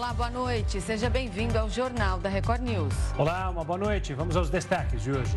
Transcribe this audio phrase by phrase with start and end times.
[0.00, 0.80] Olá, boa noite.
[0.80, 2.94] Seja bem-vindo ao Jornal da Record News.
[3.18, 4.14] Olá, uma boa noite.
[4.14, 5.36] Vamos aos destaques de hoje.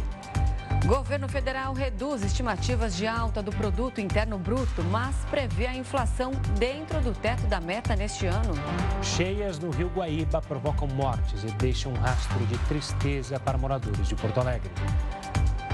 [0.86, 7.02] Governo federal reduz estimativas de alta do produto interno bruto, mas prevê a inflação dentro
[7.02, 8.54] do teto da meta neste ano.
[9.01, 14.15] Cheias no Rio Guaíba provocam mortes e deixam um rastro de tristeza para moradores de
[14.15, 14.71] Porto Alegre.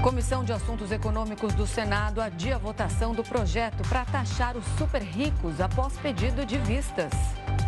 [0.02, 5.00] Comissão de Assuntos Econômicos do Senado adia a votação do projeto para taxar os super
[5.00, 7.12] ricos após pedido de vistas.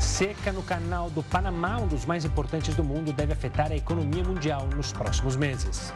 [0.00, 4.22] Seca no canal do Panamá, um dos mais importantes do mundo, deve afetar a economia
[4.22, 5.92] mundial nos próximos meses.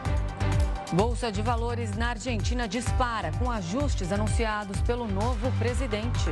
[0.93, 6.29] Bolsa de Valores na Argentina dispara com ajustes anunciados pelo novo presidente.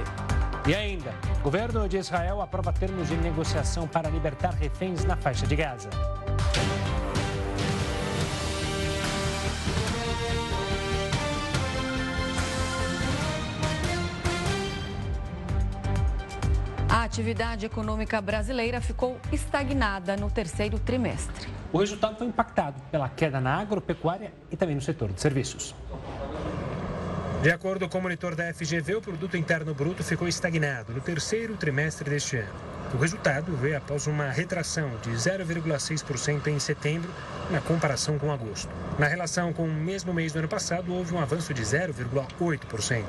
[0.65, 5.45] E ainda, o governo de Israel aprova termos de negociação para libertar reféns na faixa
[5.45, 5.89] de Gaza.
[16.95, 21.49] A atividade econômica brasileira ficou estagnada no terceiro trimestre.
[21.73, 25.75] O resultado foi impactado pela queda na agropecuária e também no setor de serviços.
[27.43, 31.57] De acordo com o monitor da FGV, o produto interno bruto ficou estagnado no terceiro
[31.57, 32.74] trimestre deste ano.
[32.93, 37.09] O resultado veio após uma retração de 0,6% em setembro,
[37.49, 38.69] na comparação com agosto.
[38.97, 43.03] Na relação com o mesmo mês do ano passado, houve um avanço de 0,8%.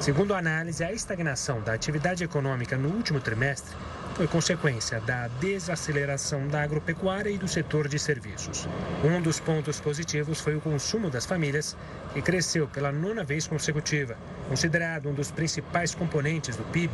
[0.00, 3.74] Segundo a análise, a estagnação da atividade econômica no último trimestre
[4.14, 8.68] foi consequência da desaceleração da agropecuária e do setor de serviços.
[9.02, 11.76] Um dos pontos positivos foi o consumo das famílias,
[12.12, 14.16] que cresceu pela nona vez consecutiva.
[14.48, 16.92] Considerado um dos principais componentes do PIB,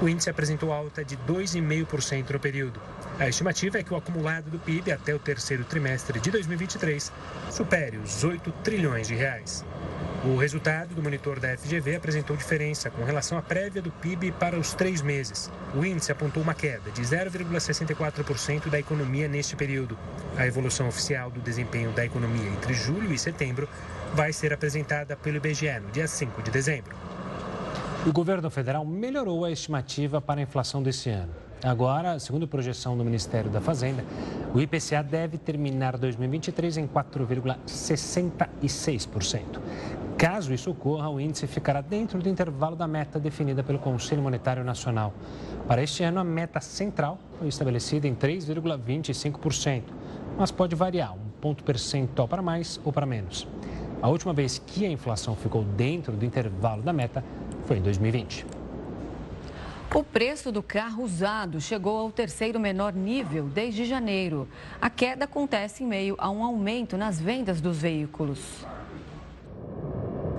[0.00, 2.80] o índice apresentou alta de 2,5% no período.
[3.18, 7.12] A estimativa é que o acumulado do PIB até o terceiro trimestre de 2023
[7.50, 9.64] supere os 8 trilhões de reais.
[10.24, 14.58] O resultado do monitor da FGV apresentou diferença com relação à prévia do PIB para
[14.58, 15.50] os três meses.
[15.74, 19.96] O índice apontou uma queda de 0,64% da economia neste período.
[20.36, 23.68] A evolução oficial do desempenho da economia entre julho e setembro
[24.14, 27.05] vai ser apresentada pelo IBGE no dia 5 de dezembro.
[28.06, 31.32] O governo federal melhorou a estimativa para a inflação desse ano.
[31.60, 34.04] Agora, segundo projeção do Ministério da Fazenda,
[34.54, 39.40] o IPCA deve terminar 2023 em 4,66%.
[40.16, 44.62] Caso isso ocorra, o índice ficará dentro do intervalo da meta definida pelo Conselho Monetário
[44.62, 45.12] Nacional.
[45.66, 49.82] Para este ano, a meta central foi estabelecida em 3,25%,
[50.38, 53.48] mas pode variar um ponto percentual para mais ou para menos.
[54.02, 57.24] A última vez que a inflação ficou dentro do intervalo da meta
[57.66, 58.46] foi em 2020.
[59.94, 64.48] O preço do carro usado chegou ao terceiro menor nível desde janeiro.
[64.80, 68.66] A queda acontece em meio a um aumento nas vendas dos veículos.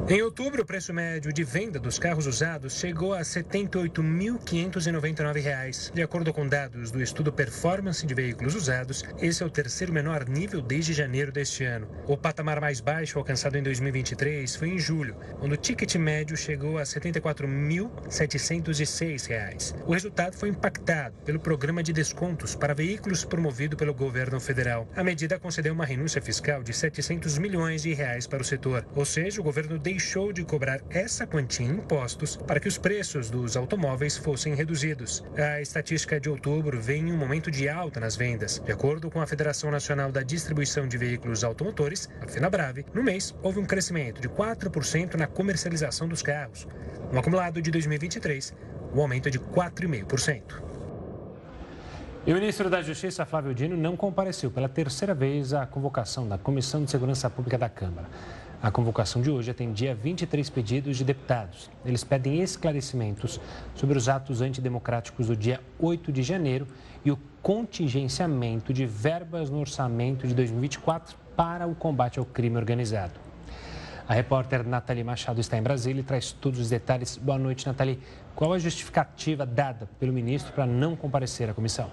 [0.09, 5.91] Em outubro, o preço médio de venda dos carros usados chegou a R$ 78.599.
[5.93, 10.29] De acordo com dados do estudo Performance de Veículos Usados, esse é o terceiro menor
[10.29, 11.89] nível desde janeiro deste ano.
[12.07, 16.77] O patamar mais baixo alcançado em 2023 foi em julho, quando o ticket médio chegou
[16.77, 19.75] a R$ 74.706.
[19.85, 24.87] O resultado foi impactado pelo programa de descontos para veículos promovido pelo governo federal.
[24.95, 29.03] A medida concedeu uma renúncia fiscal de 700 milhões de reais para o setor, ou
[29.03, 33.31] seja, o governo deixou deixou de cobrar essa quantia em impostos para que os preços
[33.31, 35.23] dos automóveis fossem reduzidos.
[35.35, 38.61] A estatística de outubro vem em um momento de alta nas vendas.
[38.63, 43.33] De acordo com a Federação Nacional da Distribuição de Veículos Automotores, a FenaBrave, no mês
[43.41, 46.67] houve um crescimento de 4% na comercialização dos carros.
[47.11, 48.53] No acumulado de 2023,
[48.93, 50.61] o aumento é de 4,5%.
[52.27, 56.37] E o ministro da Justiça, Flávio Dino, não compareceu pela terceira vez à convocação da
[56.37, 58.07] Comissão de Segurança Pública da Câmara.
[58.61, 61.69] A convocação de hoje atendia 23 pedidos de deputados.
[61.85, 63.39] Eles pedem esclarecimentos
[63.75, 66.67] sobre os atos antidemocráticos do dia 8 de janeiro
[67.05, 73.19] e o contingenciamento de verbas no orçamento de 2024 para o combate ao crime organizado.
[74.07, 77.15] A repórter Nathalie Machado está em Brasília e traz todos os detalhes.
[77.15, 77.99] Boa noite, Nathalie.
[78.35, 81.91] Qual a justificativa dada pelo ministro para não comparecer à comissão?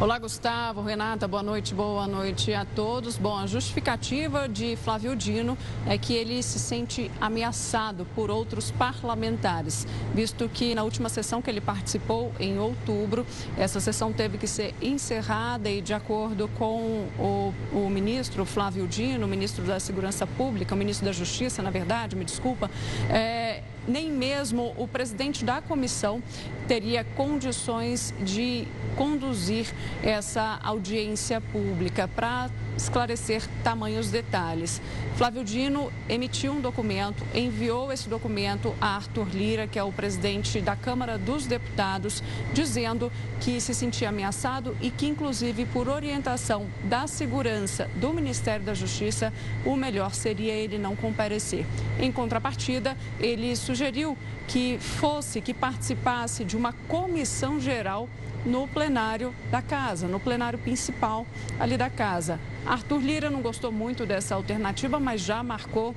[0.00, 3.18] Olá, Gustavo, Renata, boa noite, boa noite a todos.
[3.18, 9.86] Bom, a justificativa de Flávio Dino é que ele se sente ameaçado por outros parlamentares,
[10.14, 13.26] visto que na última sessão que ele participou, em outubro,
[13.58, 19.28] essa sessão teve que ser encerrada e, de acordo com o, o ministro Flávio Dino,
[19.28, 22.70] ministro da Segurança Pública, o ministro da Justiça, na verdade, me desculpa,
[23.10, 26.22] é, nem mesmo o presidente da comissão
[26.66, 28.66] teria condições de
[28.96, 29.66] conduzir
[30.02, 34.80] essa audiência pública para esclarecer tamanhos detalhes.
[35.16, 40.60] Flávio Dino emitiu um documento, enviou esse documento a Arthur Lira, que é o presidente
[40.60, 42.22] da Câmara dos Deputados,
[42.54, 48.74] dizendo que se sentia ameaçado e que, inclusive, por orientação da segurança do Ministério da
[48.74, 49.32] Justiça,
[49.64, 51.66] o melhor seria ele não comparecer.
[51.98, 54.18] Em contrapartida, ele sugeriu
[54.48, 58.08] que fosse, que participasse de uma comissão geral
[58.44, 61.24] no plenário da casa, no plenário principal
[61.58, 62.40] ali da casa.
[62.66, 65.94] Arthur Lira não gostou muito dessa alternativa, mas já marcou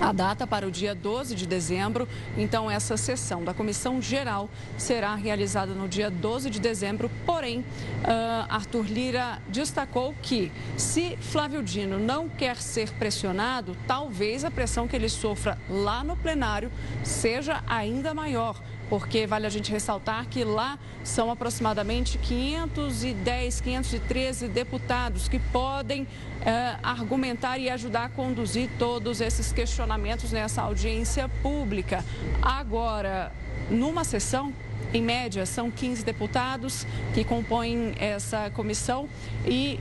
[0.00, 2.08] a data para o dia 12 de dezembro.
[2.36, 7.10] Então, essa sessão da Comissão Geral será realizada no dia 12 de dezembro.
[7.24, 14.50] Porém, uh, Arthur Lira destacou que, se Flávio Dino não quer ser pressionado, talvez a
[14.50, 16.70] pressão que ele sofra lá no plenário
[17.02, 25.28] seja ainda maior porque vale a gente ressaltar que lá são aproximadamente 510, 513 deputados
[25.28, 26.06] que podem
[26.44, 32.04] eh, argumentar e ajudar a conduzir todos esses questionamentos nessa audiência pública.
[32.42, 33.32] Agora,
[33.70, 34.52] numa sessão,
[34.92, 39.08] em média, são 15 deputados que compõem essa comissão
[39.46, 39.80] e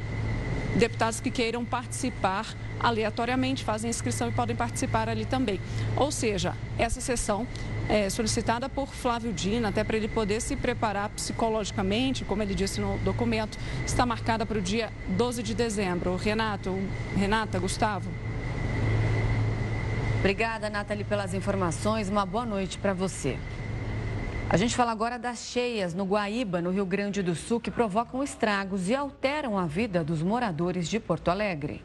[0.75, 2.47] deputados que queiram participar
[2.79, 5.59] aleatoriamente, fazem inscrição e podem participar ali também.
[5.95, 7.47] Ou seja, essa sessão
[7.89, 12.79] é solicitada por Flávio Dina, até para ele poder se preparar psicologicamente, como ele disse
[12.79, 16.15] no documento, está marcada para o dia 12 de dezembro.
[16.15, 16.77] Renato,
[17.15, 18.09] Renata, Gustavo.
[20.19, 22.09] Obrigada, Nathalie, pelas informações.
[22.09, 23.37] Uma boa noite para você.
[24.49, 28.23] A gente fala agora das cheias no Guaíba, no Rio Grande do Sul, que provocam
[28.23, 31.83] estragos e alteram a vida dos moradores de Porto Alegre.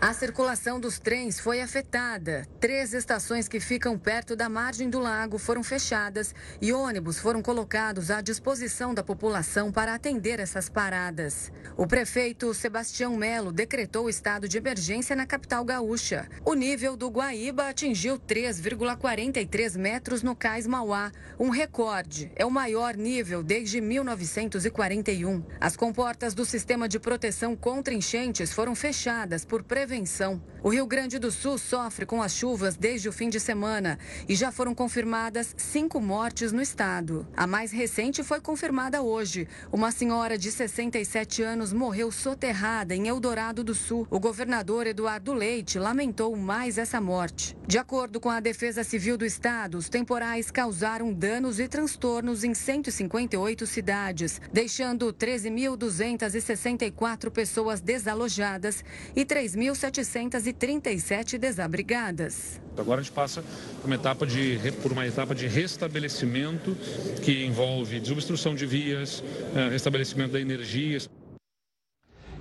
[0.00, 2.46] A circulação dos trens foi afetada.
[2.60, 8.08] Três estações que ficam perto da margem do lago foram fechadas e ônibus foram colocados
[8.08, 11.50] à disposição da população para atender essas paradas.
[11.76, 16.28] O prefeito Sebastião Melo decretou estado de emergência na capital gaúcha.
[16.44, 21.10] O nível do Guaíba atingiu 3,43 metros no Cais Mauá,
[21.40, 22.30] um recorde.
[22.36, 25.44] É o maior nível desde 1941.
[25.60, 30.40] As comportas do sistema de proteção contra enchentes foram fechadas por prevenção prevenção.
[30.62, 33.98] O Rio Grande do Sul sofre com as chuvas desde o fim de semana
[34.28, 37.26] e já foram confirmadas cinco mortes no estado.
[37.34, 39.48] A mais recente foi confirmada hoje.
[39.72, 44.06] Uma senhora de 67 anos morreu soterrada em Eldorado do Sul.
[44.10, 47.56] O governador Eduardo Leite lamentou mais essa morte.
[47.66, 52.52] De acordo com a Defesa Civil do Estado, os temporais causaram danos e transtornos em
[52.52, 62.60] 158 cidades, deixando 13.264 pessoas desalojadas e 3.000 1.737 desabrigadas.
[62.76, 63.42] Agora a gente passa
[63.80, 66.76] por uma etapa de, por uma etapa de restabelecimento
[67.22, 69.22] que envolve desobstrução de vias,
[69.54, 70.98] eh, restabelecimento da energia.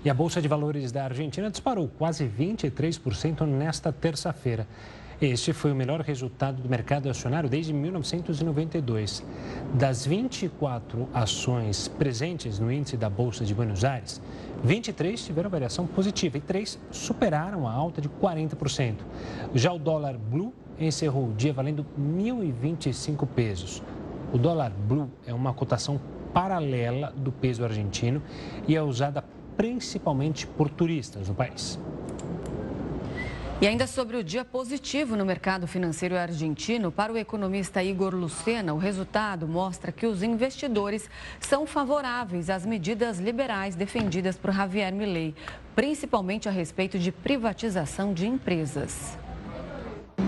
[0.04, 4.68] E a Bolsa de Valores da Argentina disparou quase 23% nesta terça-feira.
[5.20, 9.26] Este foi o melhor resultado do mercado acionário desde 1992.
[9.74, 14.22] Das 24 ações presentes no índice da Bolsa de Buenos Aires,
[14.64, 18.98] 23 tiveram variação positiva e 3 superaram a alta de 40%.
[19.56, 23.82] Já o dólar blue encerrou o dia valendo 1.025 pesos.
[24.32, 26.00] O dólar blue é uma cotação
[26.32, 28.22] paralela do peso argentino
[28.68, 29.26] e é usada
[29.58, 31.80] principalmente por turistas no país.
[33.60, 38.72] E ainda sobre o dia positivo no mercado financeiro argentino, para o economista Igor Lucena,
[38.72, 41.10] o resultado mostra que os investidores
[41.40, 45.34] são favoráveis às medidas liberais defendidas por Javier Milei,
[45.76, 49.18] principalmente a respeito de privatização de empresas.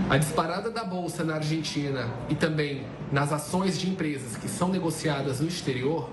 [0.10, 5.39] A disparada da bolsa na Argentina e também nas ações de empresas que são negociadas
[5.39, 6.10] no exterior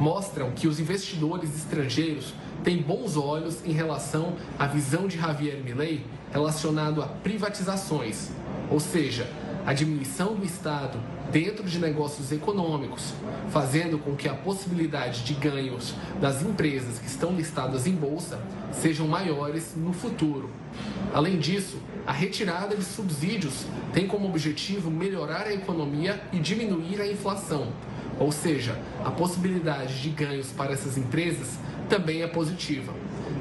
[0.00, 2.34] mostram que os investidores estrangeiros
[2.64, 8.30] têm bons olhos em relação à visão de Javier Milei relacionado a privatizações,
[8.70, 9.28] ou seja,
[9.64, 10.98] a diminuição do Estado
[11.32, 13.14] dentro de negócios econômicos,
[13.50, 18.40] fazendo com que a possibilidade de ganhos das empresas que estão listadas em bolsa
[18.72, 20.50] sejam maiores no futuro.
[21.12, 27.10] Além disso, a retirada de subsídios tem como objetivo melhorar a economia e diminuir a
[27.10, 27.72] inflação,
[28.18, 32.92] ou seja, a possibilidade de ganhos para essas empresas também é positiva.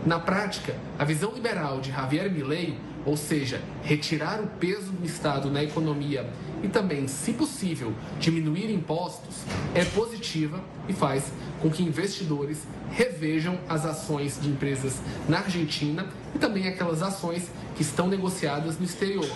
[0.06, 5.50] Na prática, a visão liberal de Javier Milei, ou seja, retirar o peso do Estado
[5.50, 6.30] na economia
[6.64, 13.86] e também, se possível, diminuir impostos, é positiva e faz com que investidores revejam as
[13.86, 19.30] ações de empresas na Argentina e também aquelas ações que estão negociadas no exterior.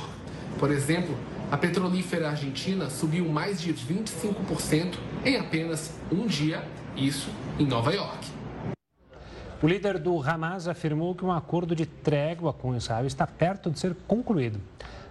[0.57, 1.15] Por exemplo,
[1.51, 4.93] A petrolífera argentina subiu mais de 25%
[5.25, 6.63] em apenas um dia,
[6.95, 8.38] isso em Nova York.
[9.61, 13.77] O líder do Hamas afirmou que um acordo de trégua com Israel está perto de
[13.77, 14.57] ser concluído.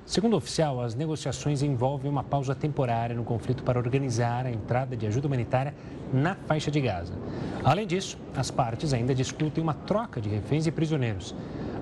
[0.07, 4.97] Segundo o oficial, as negociações envolvem uma pausa temporária no conflito para organizar a entrada
[4.97, 5.75] de ajuda humanitária
[6.11, 7.13] na faixa de Gaza.
[7.63, 11.35] Além disso, as partes ainda discutem uma troca de reféns e prisioneiros.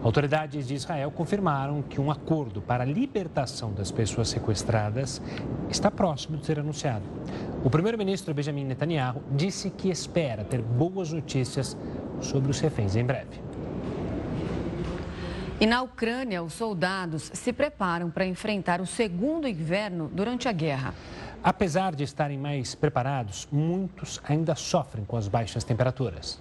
[0.03, 5.23] Autoridades de Israel confirmaram que um acordo para a libertação das pessoas sequestradas
[5.71, 7.05] está próximo de ser anunciado.
[7.65, 11.77] O primeiro-ministro Benjamin Netanyahu disse que espera ter boas notícias
[12.21, 13.41] sobre os reféns em breve.
[15.59, 20.93] E na Ucrânia, os soldados se preparam para enfrentar o segundo inverno durante a guerra.
[21.43, 26.39] Apesar de estarem mais preparados, muitos ainda sofrem com as baixas temperaturas.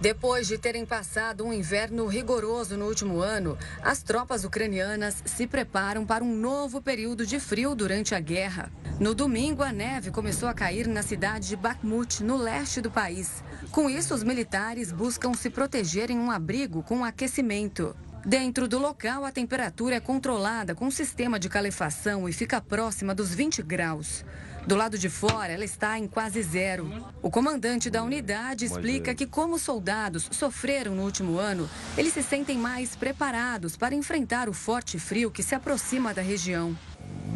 [0.00, 6.06] Depois de terem passado um inverno rigoroso no último ano, as tropas ucranianas se preparam
[6.06, 8.70] para um novo período de frio durante a guerra.
[9.00, 13.42] No domingo, a neve começou a cair na cidade de Bakhmut, no leste do país.
[13.72, 17.96] Com isso, os militares buscam se proteger em um abrigo com aquecimento.
[18.24, 23.14] Dentro do local, a temperatura é controlada com um sistema de calefação e fica próxima
[23.14, 24.24] dos 20 graus.
[24.68, 26.92] Do lado de fora, ela está em quase zero.
[27.22, 32.22] O comandante da unidade explica que, como os soldados sofreram no último ano, eles se
[32.22, 36.76] sentem mais preparados para enfrentar o forte frio que se aproxima da região.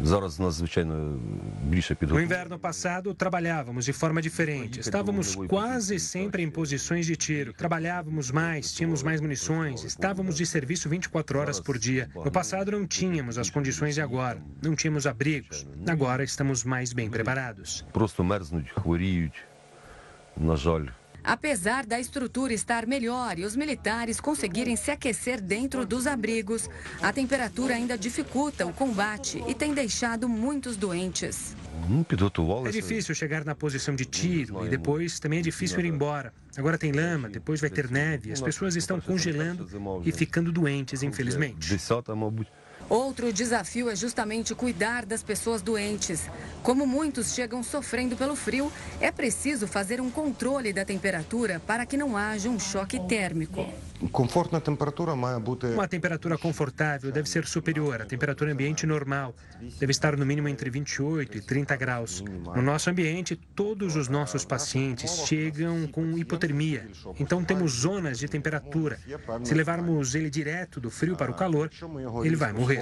[0.02, 1.18] Зараз у нас звичайно
[1.64, 4.80] більше No inverno passado, trabalhávamos de forma diferente.
[4.80, 7.52] Estávamos quase sempre em posições de tiro.
[7.52, 12.04] Trabalhávamos mais, tínhamos mais munições, estávamos de serviço 24 horas por dia.
[12.26, 14.40] No passado, não tínhamos as condições de agora.
[14.62, 15.66] Não tínhamos abrigos.
[15.86, 17.84] Agora, estamos mais bem preparados.
[17.92, 19.44] Просто мерзнуть, хворіють.
[20.36, 20.86] На жаль.
[21.23, 26.69] Apesar da estrutura estar melhor e os militares conseguirem se aquecer dentro dos abrigos,
[27.01, 31.55] a temperatura ainda dificulta o combate e tem deixado muitos doentes.
[32.67, 36.33] É difícil chegar na posição de tiro e depois também é difícil ir embora.
[36.57, 39.67] Agora tem lama, depois vai ter neve, as pessoas estão congelando
[40.05, 41.77] e ficando doentes, infelizmente.
[42.93, 46.29] Outro desafio é justamente cuidar das pessoas doentes.
[46.61, 48.71] Como muitos chegam sofrendo pelo frio,
[49.01, 53.65] é preciso fazer um controle da temperatura para que não haja um choque térmico.
[55.73, 59.33] Uma temperatura confortável deve ser superior à temperatura ambiente normal.
[59.79, 62.21] Deve estar no mínimo entre 28 e 30 graus.
[62.21, 66.87] No nosso ambiente, todos os nossos pacientes chegam com hipotermia.
[67.19, 68.99] Então temos zonas de temperatura.
[69.43, 71.69] Se levarmos ele direto do frio para o calor,
[72.23, 72.79] ele vai morrer.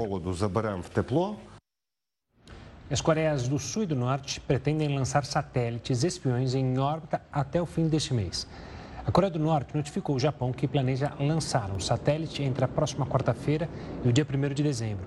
[2.91, 7.65] As Coreias do Sul e do Norte pretendem lançar satélites espiões em órbita até o
[7.65, 8.45] fim deste mês.
[9.03, 13.03] A Coreia do Norte notificou o Japão que planeja lançar um satélite entre a próxima
[13.03, 13.67] quarta-feira
[14.05, 15.05] e o dia 1 de dezembro.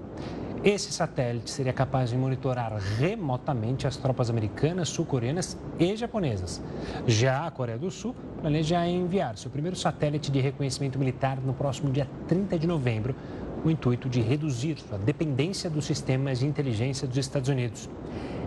[0.65, 6.61] Esse satélite seria capaz de monitorar remotamente as tropas americanas, sul-coreanas e japonesas.
[7.07, 11.93] Já a Coreia do Sul planeja enviar seu primeiro satélite de reconhecimento militar no próximo
[11.93, 13.15] dia 30 de novembro,
[13.63, 17.89] com o intuito de reduzir sua dependência dos sistemas de inteligência dos Estados Unidos.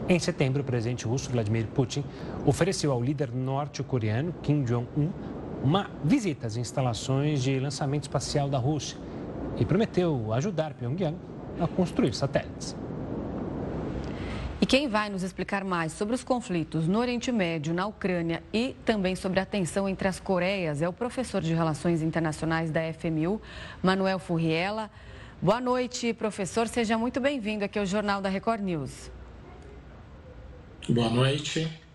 [0.09, 2.01] Em setembro, o presidente russo Vladimir Putin
[2.45, 5.09] ofereceu ao líder norte-coreano Kim Jong-un
[5.63, 8.97] uma visita às instalações de lançamento espacial da Rússia
[9.57, 11.17] e prometeu ajudar Pyongyang
[11.59, 12.75] a construir satélites.
[14.59, 18.75] E quem vai nos explicar mais sobre os conflitos no Oriente Médio, na Ucrânia e
[18.83, 23.39] também sobre a tensão entre as Coreias é o professor de Relações Internacionais da FMU,
[23.83, 24.89] Manuel Furriela.
[25.39, 26.67] Boa noite, professor.
[26.67, 29.11] Seja muito bem-vindo aqui ao Jornal da Record News.
[30.89, 31.86] Boa noite.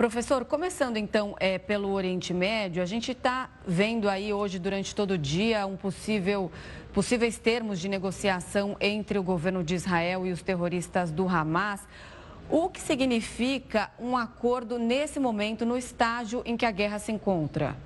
[0.00, 5.10] Professor, começando então é, pelo Oriente Médio, a gente está vendo aí hoje, durante todo
[5.10, 6.50] o dia, um possível,
[6.90, 11.82] possíveis termos de negociação entre o governo de Israel e os terroristas do Hamas.
[12.48, 17.76] O que significa um acordo nesse momento, no estágio em que a guerra se encontra?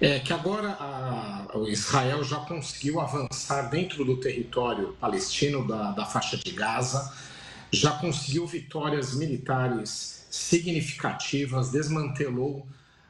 [0.00, 6.04] É que agora a, o Israel já conseguiu avançar dentro do território palestino da, da
[6.04, 7.31] faixa de Gaza
[7.72, 12.66] já conseguiu vitórias militares significativas, desmantelou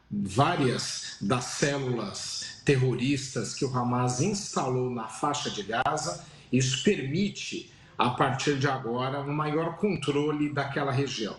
[0.09, 6.25] várias das células terroristas que o Hamas instalou na faixa de Gaza.
[6.53, 11.37] Isso permite, a partir de agora, um maior controle daquela região.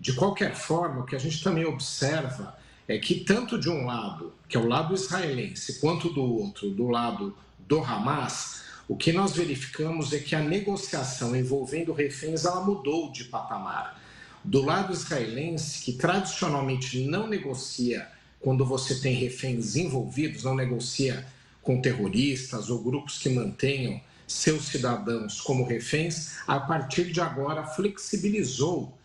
[0.00, 2.56] De qualquer forma, o que a gente também observa
[2.88, 6.88] é que, tanto de um lado, que é o lado israelense, quanto do outro, do
[6.88, 13.10] lado do Hamas, o que nós verificamos é que a negociação envolvendo reféns ela mudou
[13.10, 14.00] de patamar.
[14.44, 18.06] Do lado israelense, que tradicionalmente não negocia
[18.40, 21.26] quando você tem reféns envolvidos, não negocia
[21.62, 28.96] com terroristas ou grupos que mantenham seus cidadãos como reféns, a partir de agora flexibilizou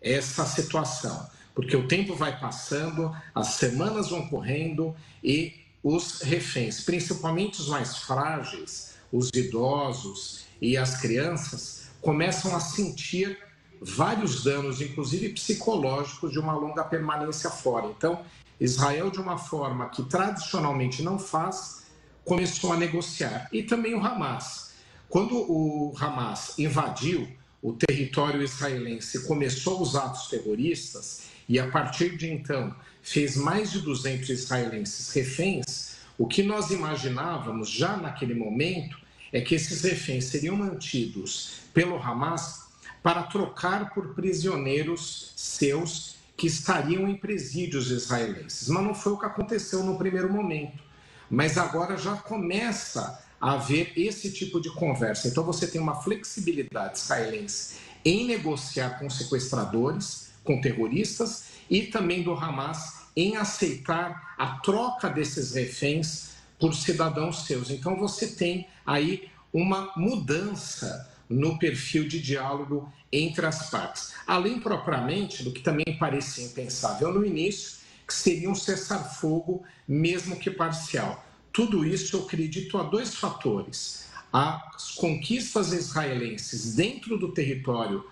[0.00, 7.60] essa situação, porque o tempo vai passando, as semanas vão correndo e os reféns, principalmente
[7.60, 13.38] os mais frágeis, os idosos e as crianças, começam a sentir
[13.80, 17.86] vários danos, inclusive psicológicos, de uma longa permanência fora.
[17.86, 18.24] Então,
[18.58, 21.82] Israel, de uma forma que tradicionalmente não faz,
[22.24, 23.48] começou a negociar.
[23.52, 24.72] E também o Hamas.
[25.08, 27.28] Quando o Hamas invadiu
[27.60, 33.80] o território israelense, começou os atos terroristas, e a partir de então fez mais de
[33.80, 39.01] 200 israelenses reféns, o que nós imaginávamos já naquele momento
[39.32, 42.62] é que esses reféns seriam mantidos pelo Hamas
[43.02, 48.68] para trocar por prisioneiros seus que estariam em presídios israelenses.
[48.68, 50.82] Mas não foi o que aconteceu no primeiro momento.
[51.30, 55.28] Mas agora já começa a haver esse tipo de conversa.
[55.28, 62.32] Então você tem uma flexibilidade israelense em negociar com sequestradores, com terroristas e também do
[62.32, 67.70] Hamas em aceitar a troca desses reféns por cidadãos seus.
[67.70, 74.12] Então você tem aí uma mudança no perfil de diálogo entre as partes.
[74.26, 80.50] Além propriamente do que também parecia impensável no início, que seria um cessar-fogo, mesmo que
[80.50, 81.24] parcial.
[81.52, 88.04] Tudo isso eu acredito a dois fatores: as conquistas israelenses dentro do território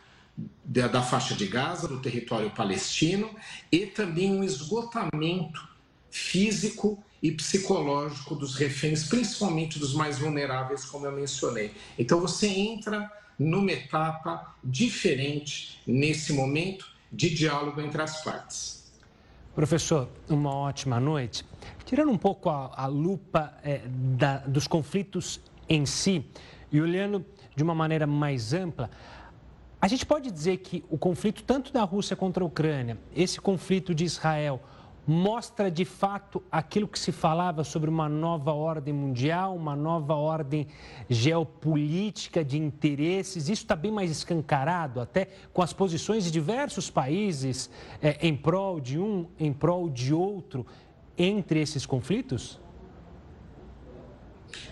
[0.64, 3.30] da, faixa de Gaza, do território palestino,
[3.70, 5.68] e também um esgotamento
[6.10, 11.72] físico e psicológico dos reféns, principalmente dos mais vulneráveis, como eu mencionei.
[11.98, 18.80] Então você entra numa etapa diferente nesse momento de diálogo entre as partes.
[19.54, 21.44] Professor, uma ótima noite.
[21.84, 26.24] Tirando um pouco a, a lupa é, da, dos conflitos em si
[26.70, 27.24] e olhando
[27.56, 28.90] de uma maneira mais ampla,
[29.80, 33.94] a gente pode dizer que o conflito tanto da Rússia contra a Ucrânia, esse conflito
[33.94, 34.60] de Israel,
[35.06, 40.66] mostra de fato aquilo que se falava sobre uma nova ordem mundial, uma nova ordem
[41.08, 43.48] geopolítica de interesses.
[43.48, 47.70] Isso está bem mais escancarado, até com as posições de diversos países
[48.02, 50.66] é, em prol de um, em prol de outro,
[51.16, 52.58] entre esses conflitos?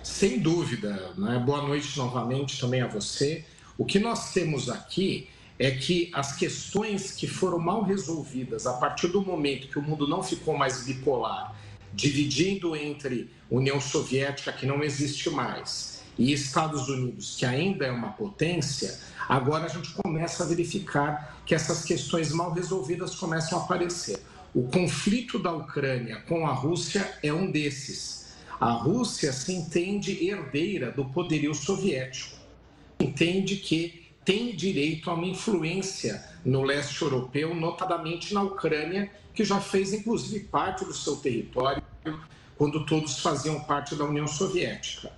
[0.02, 1.12] Sem dúvida.
[1.16, 1.38] Né?
[1.38, 3.44] Boa noite novamente também a você.
[3.76, 9.08] O que nós temos aqui é que as questões que foram mal resolvidas a partir
[9.08, 11.54] do momento que o mundo não ficou mais bipolar,
[11.92, 18.10] dividindo entre União Soviética, que não existe mais, e Estados Unidos, que ainda é uma
[18.10, 24.22] potência, agora a gente começa a verificar que essas questões mal resolvidas começam a aparecer.
[24.54, 28.28] O conflito da Ucrânia com a Rússia é um desses.
[28.60, 32.36] A Rússia se entende herdeira do poderio soviético,
[32.98, 39.58] entende que tem direito a uma influência no leste europeu, notadamente na Ucrânia, que já
[39.58, 41.82] fez inclusive parte do seu território
[42.54, 45.10] quando todos faziam parte da União Soviética.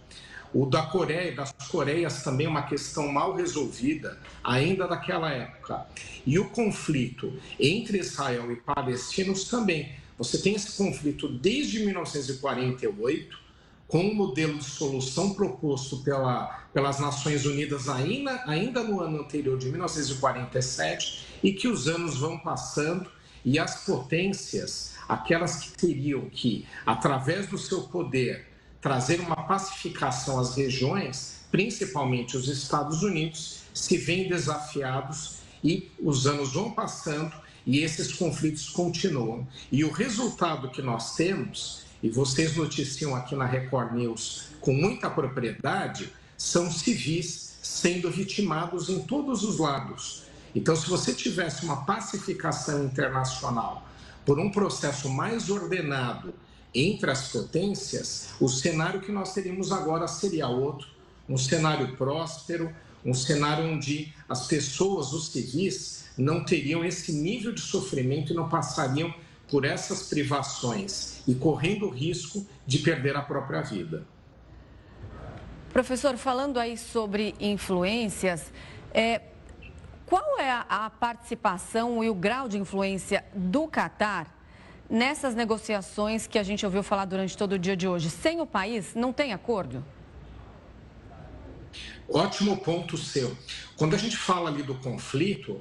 [0.55, 5.89] O da Coreia, das Coreias também é uma questão mal resolvida, ainda daquela época.
[6.25, 9.91] E o conflito entre Israel e palestinos também.
[10.19, 13.50] Você tem esse conflito desde 1948,
[13.91, 19.59] com o modelo de solução proposto pela, pelas Nações Unidas ainda, ainda no ano anterior,
[19.59, 23.11] de 1947, e que os anos vão passando
[23.45, 28.47] e as potências, aquelas que teriam que, através do seu poder,
[28.81, 36.53] trazer uma pacificação às regiões, principalmente os Estados Unidos, se veem desafiados e os anos
[36.53, 37.35] vão passando
[37.67, 39.47] e esses conflitos continuam.
[39.71, 45.11] E o resultado que nós temos e vocês noticiam aqui na Record News com muita
[45.11, 50.25] propriedade, são civis sendo vitimados em todos os lados.
[50.55, 53.87] Então, se você tivesse uma pacificação internacional
[54.25, 56.35] por um processo mais ordenado
[56.75, 60.89] entre as potências, o cenário que nós teríamos agora seria outro,
[61.29, 67.61] um cenário próspero, um cenário onde as pessoas, os civis, não teriam esse nível de
[67.61, 69.13] sofrimento e não passariam
[69.51, 74.07] por essas privações e correndo o risco de perder a própria vida.
[75.73, 78.53] Professor, falando aí sobre influências,
[78.93, 79.23] é,
[80.07, 84.37] qual é a, a participação e o grau de influência do Catar
[84.89, 88.11] nessas negociações que a gente ouviu falar durante todo o dia de hoje?
[88.11, 89.85] Sem o país, não tem acordo?
[92.09, 93.37] Ótimo ponto seu.
[93.77, 95.61] Quando a gente fala ali do conflito,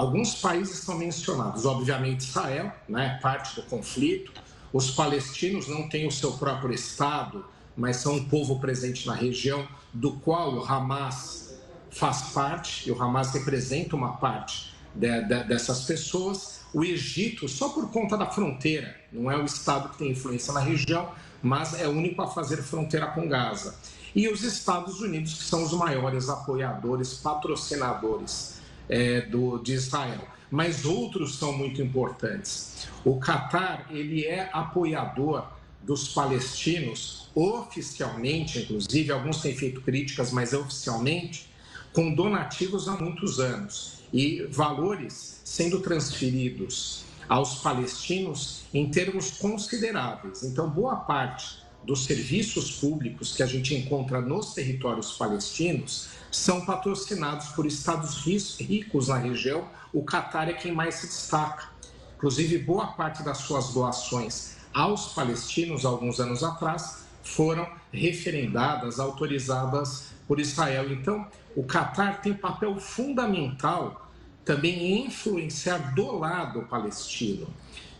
[0.00, 4.32] Alguns países são mencionados, obviamente Israel, né, parte do conflito.
[4.72, 7.44] Os palestinos não têm o seu próprio Estado,
[7.76, 11.54] mas são um povo presente na região, do qual o Hamas
[11.90, 16.62] faz parte, e o Hamas representa uma parte de, de, dessas pessoas.
[16.72, 20.60] O Egito, só por conta da fronteira, não é o Estado que tem influência na
[20.60, 21.10] região,
[21.42, 23.74] mas é o único a fazer fronteira com Gaza.
[24.14, 28.59] E os Estados Unidos, que são os maiores apoiadores, patrocinadores
[28.90, 30.28] é, do, de Israel.
[30.50, 32.88] Mas outros são muito importantes.
[33.04, 35.46] O Catar ele é apoiador
[35.82, 41.48] dos palestinos oficialmente, inclusive alguns têm feito críticas, mas oficialmente,
[41.92, 50.42] com donativos há muitos anos e valores sendo transferidos aos palestinos em termos consideráveis.
[50.42, 57.48] Então, boa parte dos serviços públicos que a gente encontra nos territórios palestinos são patrocinados
[57.48, 58.24] por estados
[58.58, 59.66] ricos na região.
[59.92, 61.68] O Catar é quem mais se destaca.
[62.16, 70.38] Inclusive, boa parte das suas doações aos palestinos, alguns anos atrás, foram referendadas, autorizadas por
[70.38, 70.92] Israel.
[70.92, 74.08] Então, o Catar tem papel fundamental
[74.44, 77.48] também influenciar do lado palestino,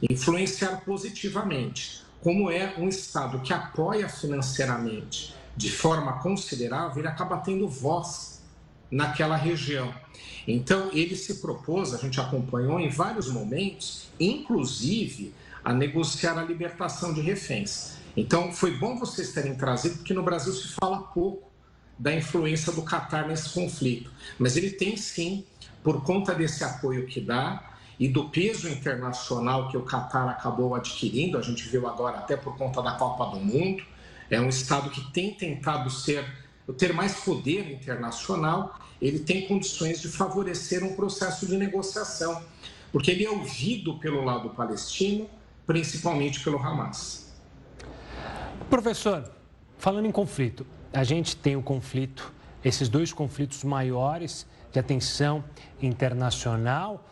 [0.08, 2.02] influenciar positivamente.
[2.20, 8.40] Como é um Estado que apoia financeiramente de forma considerável, ele acaba tendo voz
[8.90, 9.94] naquela região.
[10.48, 17.12] Então, ele se propôs, a gente acompanhou em vários momentos, inclusive a negociar a libertação
[17.12, 17.98] de reféns.
[18.16, 21.50] Então, foi bom vocês terem trazido, porque no Brasil se fala pouco
[21.98, 24.10] da influência do Catar nesse conflito.
[24.38, 25.44] Mas ele tem sim
[25.84, 31.36] por conta desse apoio que dá e do peso internacional que o Catar acabou adquirindo,
[31.36, 33.84] a gente viu agora até por conta da Copa do Mundo,
[34.30, 36.24] é um estado que tem tentado ser
[36.72, 42.42] ter mais poder internacional, ele tem condições de favorecer um processo de negociação,
[42.92, 45.28] porque ele é ouvido pelo lado palestino,
[45.66, 47.32] principalmente pelo Hamas.
[48.68, 49.30] Professor,
[49.78, 52.32] falando em conflito, a gente tem o conflito,
[52.64, 55.42] esses dois conflitos maiores de atenção
[55.80, 57.04] internacional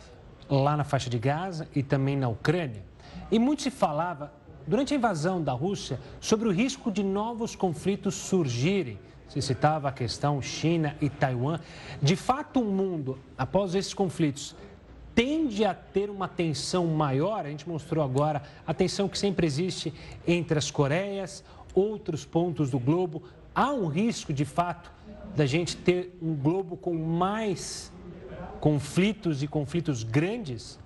[0.48, 2.82] lá na faixa de Gaza e também na Ucrânia.
[3.30, 4.32] E muito se falava,
[4.68, 8.98] durante a invasão da Rússia, sobre o risco de novos conflitos surgirem.
[9.26, 11.58] Se citava a questão China e Taiwan.
[12.02, 14.54] De fato, o mundo, após esses conflitos,
[15.14, 17.46] tende a ter uma tensão maior.
[17.46, 19.92] A gente mostrou agora a tensão que sempre existe
[20.26, 21.42] entre as Coreias,
[21.74, 23.22] outros pontos do globo.
[23.54, 24.92] Há um risco, de fato,
[25.34, 27.90] da gente ter um globo com mais
[28.60, 30.78] conflitos e conflitos grandes?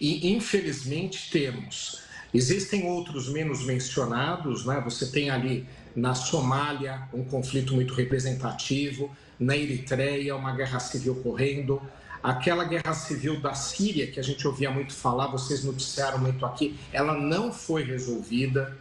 [0.00, 2.00] E infelizmente temos.
[2.32, 4.80] Existem outros menos mencionados, né?
[4.84, 11.80] Você tem ali na Somália um conflito muito representativo, na Eritreia uma guerra civil correndo,
[12.22, 16.78] aquela guerra civil da Síria que a gente ouvia muito falar, vocês noticiaram muito aqui,
[16.92, 18.76] ela não foi resolvida.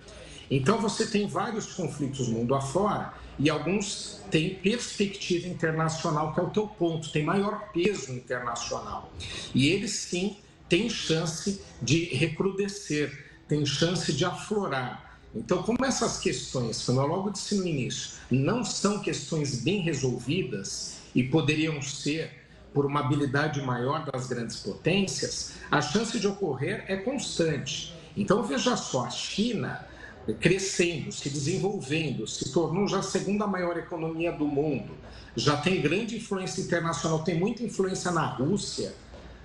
[0.50, 6.50] Então você tem vários conflitos mundo afora e alguns têm perspectiva internacional, que é o
[6.50, 9.12] teu ponto, tem maior peso internacional.
[9.54, 10.38] E eles sim
[10.70, 15.20] têm chance de recrudescer, têm chance de aflorar.
[15.36, 20.98] Então, como essas questões, como eu logo disse no início, não são questões bem resolvidas
[21.14, 22.32] e poderiam ser
[22.74, 27.94] por uma habilidade maior das grandes potências, a chance de ocorrer é constante.
[28.16, 29.88] Então, veja só, a China
[30.34, 34.94] crescendo, se desenvolvendo, se tornou já a segunda maior economia do mundo,
[35.36, 38.94] já tem grande influência internacional, tem muita influência na Rússia.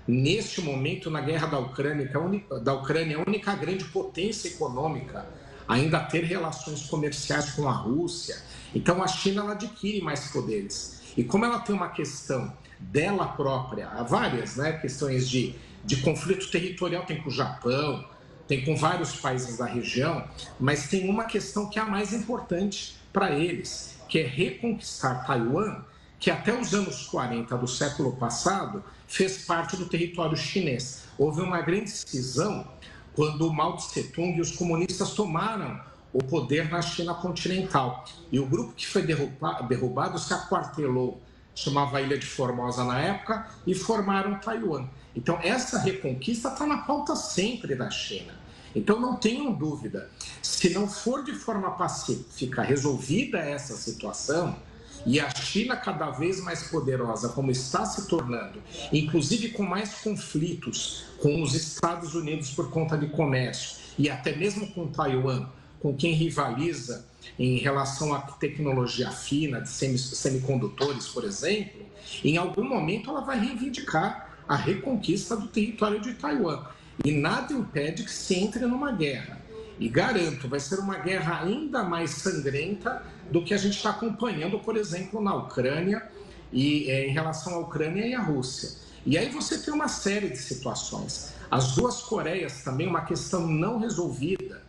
[0.06, 5.26] Neste momento, na guerra da Ucrânia, é da Ucrânia, a única grande potência econômica
[5.68, 8.36] ainda a ter relações comerciais com a Rússia.
[8.74, 11.00] Então, a China ela adquire mais poderes.
[11.16, 16.50] E como ela tem uma questão dela própria, há várias né, questões de, de conflito
[16.50, 18.04] territorial, tem com o Japão,
[18.48, 20.26] tem com vários países da região,
[20.58, 25.82] mas tem uma questão que é a mais importante para eles, que é reconquistar Taiwan,
[26.22, 31.02] que até os anos 40 do século passado fez parte do território chinês.
[31.18, 32.64] Houve uma grande cisão
[33.12, 35.80] quando Mao Tse Tung e os comunistas tomaram
[36.12, 38.04] o poder na China continental.
[38.30, 41.20] E o grupo que foi derrubado se aquartelou,
[41.56, 44.86] chamava Ilha de Formosa na época, e formaram Taiwan.
[45.16, 48.32] Então, essa reconquista está na pauta sempre da China.
[48.76, 50.08] Então, não tenham dúvida,
[50.40, 54.56] se não for de forma pacífica resolvida essa situação,
[55.04, 58.62] e a China cada vez mais poderosa, como está se tornando,
[58.92, 64.66] inclusive com mais conflitos com os Estados Unidos por conta de comércio, e até mesmo
[64.72, 65.48] com Taiwan,
[65.80, 67.06] com quem rivaliza
[67.38, 71.82] em relação à tecnologia fina de semicondutores, por exemplo,
[72.24, 76.64] em algum momento ela vai reivindicar a reconquista do território de Taiwan.
[77.04, 79.40] E nada impede que se entre numa guerra.
[79.78, 83.02] E garanto, vai ser uma guerra ainda mais sangrenta
[83.32, 86.06] do que a gente está acompanhando, por exemplo, na Ucrânia
[86.52, 88.70] e é, em relação à Ucrânia e à Rússia.
[89.06, 91.32] E aí você tem uma série de situações.
[91.50, 94.62] As duas Coreias também uma questão não resolvida.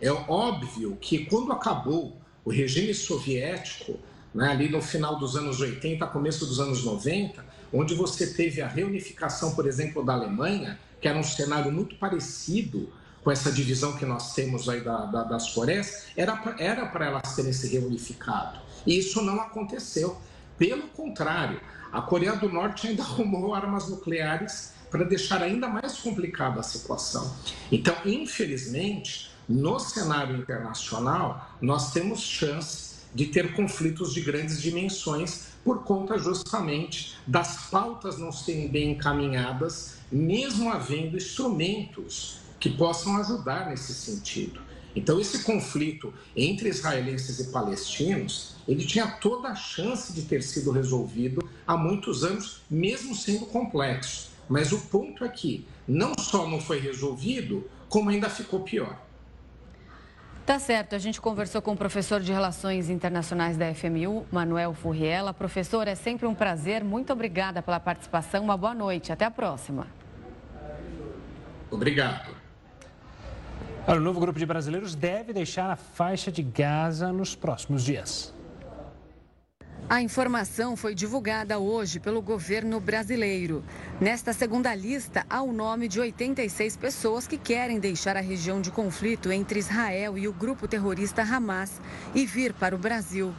[0.00, 3.98] É óbvio que quando acabou o regime soviético,
[4.34, 8.68] né, ali no final dos anos 80, começo dos anos 90, onde você teve a
[8.68, 12.92] reunificação, por exemplo, da Alemanha, que era um cenário muito parecido
[13.28, 16.34] com essa divisão que nós temos aí da, da, das Coreias, era
[16.86, 18.58] para elas terem se reunificado.
[18.86, 20.16] E isso não aconteceu.
[20.56, 21.60] Pelo contrário,
[21.92, 27.36] a Coreia do Norte ainda arrumou armas nucleares para deixar ainda mais complicada a situação.
[27.70, 35.84] Então, infelizmente, no cenário internacional, nós temos chance de ter conflitos de grandes dimensões por
[35.84, 43.94] conta justamente das pautas não serem bem encaminhadas, mesmo havendo instrumentos que possam ajudar nesse
[43.94, 44.60] sentido.
[44.94, 50.72] Então, esse conflito entre israelenses e palestinos, ele tinha toda a chance de ter sido
[50.72, 54.30] resolvido há muitos anos, mesmo sendo complexo.
[54.48, 58.98] Mas o ponto é que não só não foi resolvido, como ainda ficou pior.
[60.48, 65.34] Tá certo, a gente conversou com o professor de Relações Internacionais da FMU, Manuel Furriela.
[65.34, 66.82] Professor, é sempre um prazer.
[66.82, 68.44] Muito obrigada pela participação.
[68.44, 69.12] Uma boa noite.
[69.12, 69.86] Até a próxima.
[71.70, 72.37] Obrigado.
[73.88, 78.34] O novo grupo de brasileiros deve deixar a faixa de Gaza nos próximos dias.
[79.88, 83.64] A informação foi divulgada hoje pelo governo brasileiro.
[83.98, 88.70] Nesta segunda lista, há o nome de 86 pessoas que querem deixar a região de
[88.70, 91.80] conflito entre Israel e o grupo terrorista Hamas
[92.14, 93.34] e vir para o Brasil.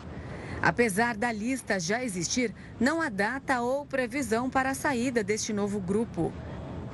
[0.64, 5.80] Apesar da lista já existir, não há data ou previsão para a saída deste novo
[5.80, 6.34] grupo.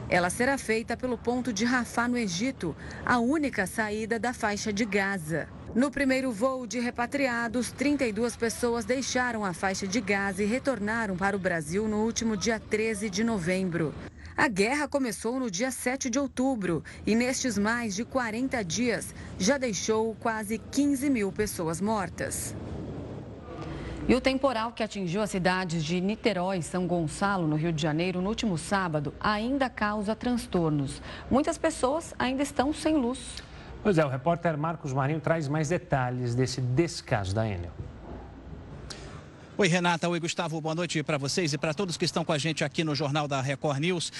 [0.07, 4.85] Ela será feita pelo ponto de Rafah, no Egito, a única saída da faixa de
[4.85, 5.47] Gaza.
[5.73, 11.35] No primeiro voo de repatriados, 32 pessoas deixaram a faixa de Gaza e retornaram para
[11.35, 13.93] o Brasil no último dia 13 de novembro.
[14.37, 19.57] A guerra começou no dia 7 de outubro e, nestes mais de 40 dias, já
[19.57, 22.53] deixou quase 15 mil pessoas mortas.
[24.07, 27.81] E o temporal que atingiu as cidades de Niterói e São Gonçalo, no Rio de
[27.81, 31.01] Janeiro, no último sábado, ainda causa transtornos.
[31.29, 33.43] Muitas pessoas ainda estão sem luz.
[33.81, 37.71] Pois é, o repórter Marcos Marinho traz mais detalhes desse descaso da Enel.
[39.57, 40.07] Oi, Renata.
[40.07, 40.61] Oi, Gustavo.
[40.61, 43.27] Boa noite para vocês e para todos que estão com a gente aqui no Jornal
[43.27, 44.11] da Record News.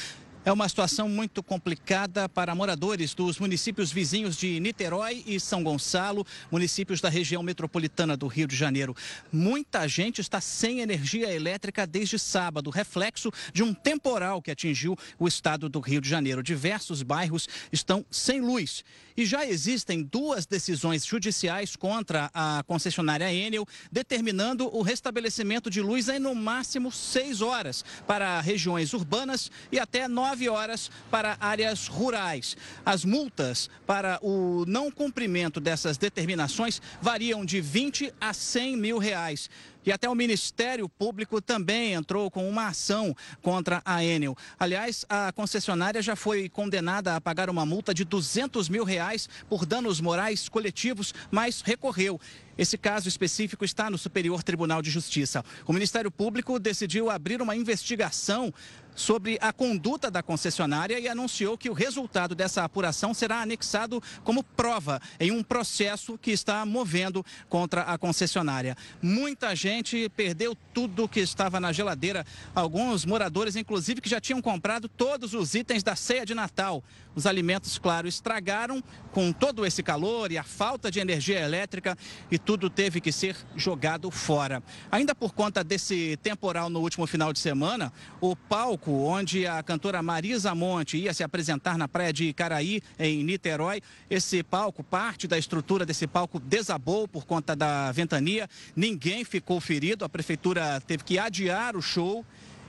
[0.46, 6.24] É uma situação muito complicada para moradores dos municípios vizinhos de Niterói e São Gonçalo,
[6.52, 8.96] municípios da região metropolitana do Rio de Janeiro.
[9.32, 15.28] Muita gente está sem energia elétrica desde sábado, reflexo de um temporal que atingiu o
[15.28, 16.44] estado do Rio de Janeiro.
[16.44, 18.84] Diversos bairros estão sem luz.
[19.18, 26.10] E já existem duas decisões judiciais contra a concessionária Enel, determinando o restabelecimento de luz
[26.10, 32.58] em no máximo seis horas para regiões urbanas e até nove horas para áreas rurais.
[32.86, 39.50] As multas para o não cumprimento dessas determinações variam de 20 a 100 mil reais.
[39.86, 44.36] E até o Ministério Público também entrou com uma ação contra a Enel.
[44.60, 49.64] Aliás, a concessionária já foi condenada a pagar uma multa de 200 mil reais por
[49.64, 52.20] danos morais coletivos, mas recorreu.
[52.58, 55.44] Esse caso específico está no Superior Tribunal de Justiça.
[55.68, 58.54] O Ministério Público decidiu abrir uma investigação
[58.96, 64.44] sobre a conduta da concessionária e anunciou que o resultado dessa apuração será anexado como
[64.44, 68.76] prova em um processo que está movendo contra a concessionária.
[69.02, 72.26] Muita gente perdeu tudo que estava na geladeira.
[72.54, 76.84] Alguns moradores, inclusive, que já tinham comprado todos os itens da ceia de Natal.
[77.14, 81.98] Os alimentos, claro, estragaram com todo esse calor e a falta de energia elétrica
[82.30, 84.62] e tudo teve que ser jogado fora.
[84.92, 90.02] Ainda por conta desse temporal no último final de semana, o palco onde a cantora
[90.02, 95.38] Marisa Monte ia se apresentar na praia de Icaraí, em Niterói, esse palco, parte da
[95.38, 98.50] estrutura desse palco desabou por conta da ventania.
[98.76, 102.26] Ninguém ficou ferido, a prefeitura teve que adiar o show.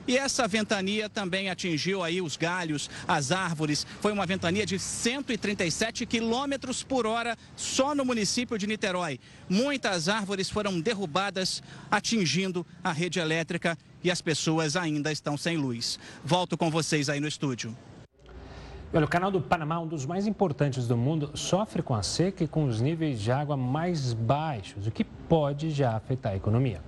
[0.07, 3.85] E essa ventania também atingiu aí os galhos, as árvores.
[3.99, 9.19] Foi uma ventania de 137 quilômetros por hora só no município de Niterói.
[9.49, 13.77] Muitas árvores foram derrubadas, atingindo a rede elétrica
[14.07, 15.99] e as pessoas ainda estão sem luz.
[16.23, 17.75] Volto com vocês aí no estúdio.
[18.93, 22.41] Olha, o canal do Panamá, um dos mais importantes do mundo, sofre com a seca
[22.41, 26.81] e com os níveis de água mais baixos, o que pode já afetar a economia.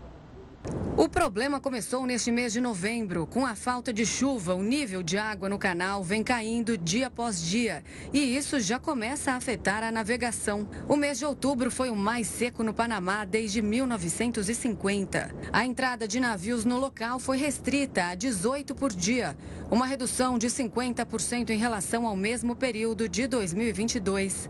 [1.00, 3.26] O problema começou neste mês de novembro.
[3.26, 7.42] Com a falta de chuva, o nível de água no canal vem caindo dia após
[7.42, 7.86] dia.
[8.12, 10.68] E isso já começa a afetar a navegação.
[10.90, 15.34] O mês de outubro foi o mais seco no Panamá desde 1950.
[15.54, 19.38] A entrada de navios no local foi restrita a 18 por dia,
[19.72, 24.50] uma redução de 50% em relação ao mesmo período de 2022.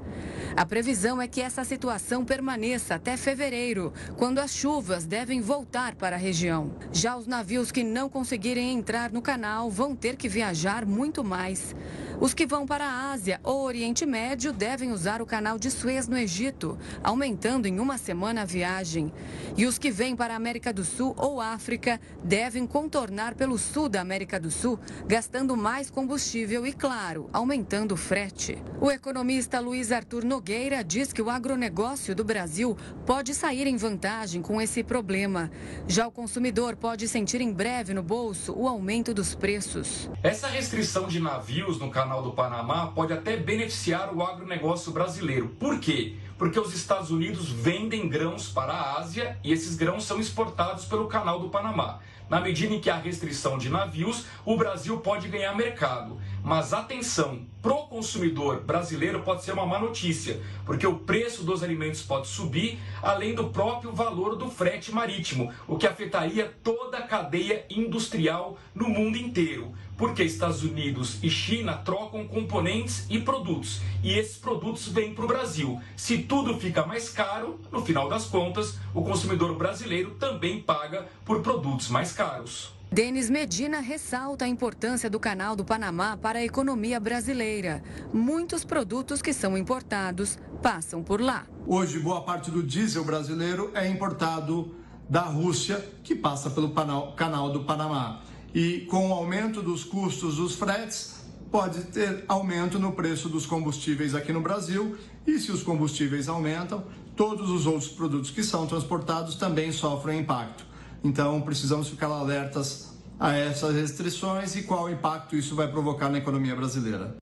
[0.56, 6.16] A previsão é que essa situação permaneça até fevereiro, quando as chuvas devem voltar para
[6.16, 6.72] a região.
[6.92, 11.76] Já os navios que não conseguirem entrar no canal vão ter que viajar muito mais.
[12.22, 16.06] Os que vão para a Ásia ou Oriente Médio devem usar o canal de Suez
[16.06, 19.14] no Egito, aumentando em uma semana a viagem.
[19.56, 23.88] E os que vêm para a América do Sul ou África devem contornar pelo sul
[23.88, 24.78] da América do Sul,
[25.08, 28.62] gastando mais combustível e, claro, aumentando o frete.
[28.82, 34.42] O economista Luiz Arthur Nogueira diz que o agronegócio do Brasil pode sair em vantagem
[34.42, 35.50] com esse problema.
[35.88, 40.10] Já o consumidor pode sentir em breve no bolso o aumento dos preços.
[40.22, 45.50] Essa restrição de navios no canal Canal do Panamá pode até beneficiar o agronegócio brasileiro.
[45.60, 46.16] Por quê?
[46.40, 51.08] Porque os Estados Unidos vendem grãos para a Ásia e esses grãos são exportados pelo
[51.08, 52.00] Canal do Panamá.
[52.28, 56.20] Na medida em que há restrição de navios, o Brasil pode ganhar mercado.
[56.44, 62.02] Mas atenção, pro consumidor brasileiro pode ser uma má notícia, porque o preço dos alimentos
[62.02, 67.66] pode subir, além do próprio valor do frete marítimo, o que afetaria toda a cadeia
[67.70, 74.38] industrial no mundo inteiro porque Estados Unidos e China trocam componentes e produtos, e esses
[74.38, 75.80] produtos vêm para o Brasil.
[75.98, 81.42] Se tudo fica mais caro, no final das contas, o consumidor brasileiro também paga por
[81.42, 82.74] produtos mais caros.
[82.90, 87.84] Denis Medina ressalta a importância do Canal do Panamá para a economia brasileira.
[88.14, 91.46] Muitos produtos que são importados passam por lá.
[91.68, 94.74] Hoje, boa parte do diesel brasileiro é importado
[95.10, 98.22] da Rússia, que passa pelo Canal do Panamá
[98.54, 101.20] e com o aumento dos custos dos fretes,
[101.52, 104.98] pode ter aumento no preço dos combustíveis aqui no Brasil.
[105.26, 106.84] E se os combustíveis aumentam,
[107.16, 110.66] todos os outros produtos que são transportados também sofrem impacto.
[111.04, 116.56] Então, precisamos ficar alertas a essas restrições e qual impacto isso vai provocar na economia
[116.56, 117.19] brasileira.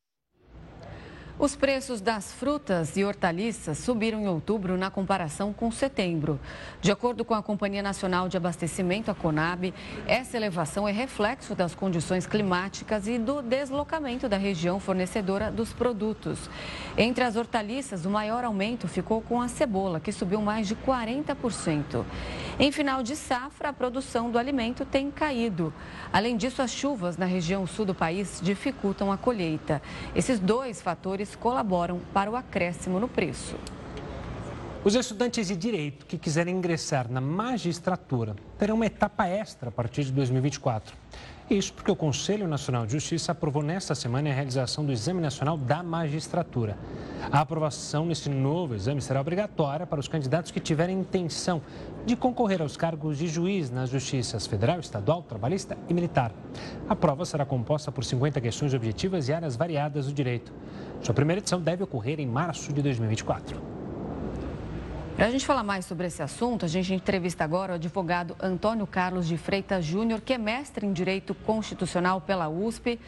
[1.39, 6.39] Os preços das frutas e hortaliças subiram em outubro na comparação com setembro.
[6.81, 9.71] De acordo com a Companhia Nacional de Abastecimento, a Conab,
[10.07, 16.49] essa elevação é reflexo das condições climáticas e do deslocamento da região fornecedora dos produtos.
[16.97, 22.03] Entre as hortaliças, o maior aumento ficou com a cebola, que subiu mais de 40%.
[22.59, 25.71] Em final de safra, a produção do alimento tem caído.
[26.11, 29.79] Além disso, as chuvas na região sul do país dificultam a colheita.
[30.15, 33.55] Esses dois fatores colaboram para o acréscimo no preço.
[34.83, 40.03] Os estudantes de direito que quiserem ingressar na magistratura terão uma etapa extra a partir
[40.05, 40.95] de 2024.
[41.49, 45.57] Isso porque o Conselho Nacional de Justiça aprovou nesta semana a realização do Exame Nacional
[45.57, 46.77] da Magistratura.
[47.31, 51.61] A aprovação nesse novo exame será obrigatória para os candidatos que tiverem intenção
[52.05, 56.33] de concorrer aos cargos de juiz nas justiças federal, estadual, trabalhista e militar.
[56.89, 60.51] A prova será composta por 50 questões objetivas e áreas variadas do direito.
[61.01, 63.76] Sua primeira edição deve ocorrer em março de 2024.
[65.17, 68.85] Para a gente falar mais sobre esse assunto, a gente entrevista agora o advogado Antônio
[68.85, 72.99] Carlos de Freitas Júnior, que é mestre em Direito Constitucional pela USP.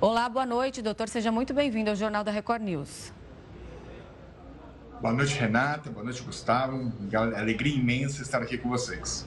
[0.00, 1.08] Olá, boa noite, doutor.
[1.08, 3.12] Seja muito bem-vindo ao Jornal da Record News.
[5.00, 5.90] Boa noite, Renata.
[5.90, 6.92] Boa noite, Gustavo.
[7.36, 9.26] Alegria imensa estar aqui com vocês.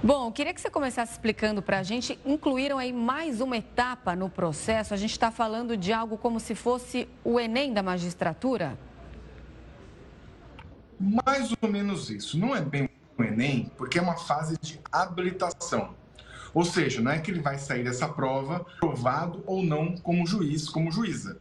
[0.00, 2.16] Bom, queria que você começasse explicando para a gente.
[2.24, 4.94] Incluíram aí mais uma etapa no processo.
[4.94, 8.78] A gente está falando de algo como se fosse o Enem da magistratura?
[10.98, 12.38] Mais ou menos isso.
[12.38, 15.94] Não é bem o Enem, porque é uma fase de habilitação.
[16.52, 20.68] Ou seja, não é que ele vai sair dessa prova provado ou não como juiz,
[20.68, 21.38] como juíza.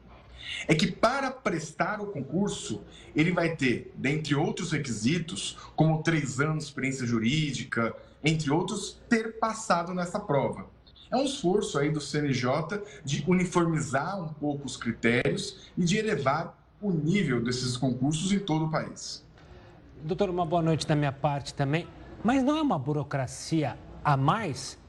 [0.68, 2.82] É que para prestar o concurso,
[3.16, 9.40] ele vai ter, dentre outros requisitos, como três anos de experiência jurídica, entre outros, ter
[9.40, 10.68] passado nessa prova.
[11.10, 16.58] É um esforço aí do CNJ de uniformizar um pouco os critérios e de elevar
[16.82, 19.26] o nível desses concursos em todo o país.
[20.08, 21.86] Doutor, uma boa noite da minha parte também.
[22.24, 24.80] Mas não é uma burocracia a mais?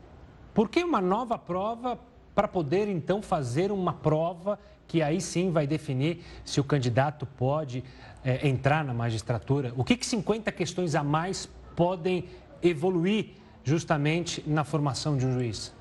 [0.55, 1.99] Por que uma nova prova
[2.37, 7.83] para poder então fazer uma prova que aí sim vai definir se o candidato pode
[8.25, 9.73] é, entrar na magistratura?
[9.77, 12.27] O que, que 50 questões a mais podem
[12.63, 13.31] evoluir
[13.65, 15.75] justamente na formação de um juiz?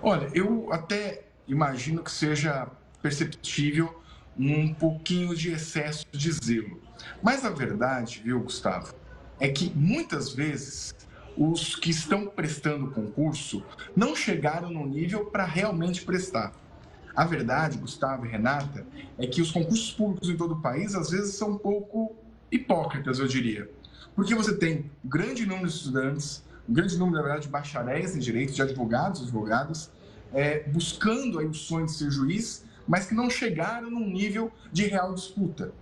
[0.00, 2.68] Olha, eu até imagino que seja
[3.02, 4.00] perceptível
[4.38, 6.85] um pouquinho de excesso de zelo.
[7.22, 8.94] Mas a verdade, viu, Gustavo,
[9.38, 10.94] é que muitas vezes
[11.36, 13.62] os que estão prestando concurso
[13.94, 16.52] não chegaram no nível para realmente prestar.
[17.14, 18.86] A verdade, Gustavo e Renata,
[19.18, 22.14] é que os concursos públicos em todo o país às vezes são um pouco
[22.50, 23.70] hipócritas, eu diria.
[24.14, 28.16] Porque você tem um grande número de estudantes, um grande número, na verdade, de bacharéis
[28.16, 29.90] em direito, de advogados, advogadas,
[30.32, 34.86] é, buscando aí o sonho de ser juiz, mas que não chegaram num nível de
[34.86, 35.72] real disputa.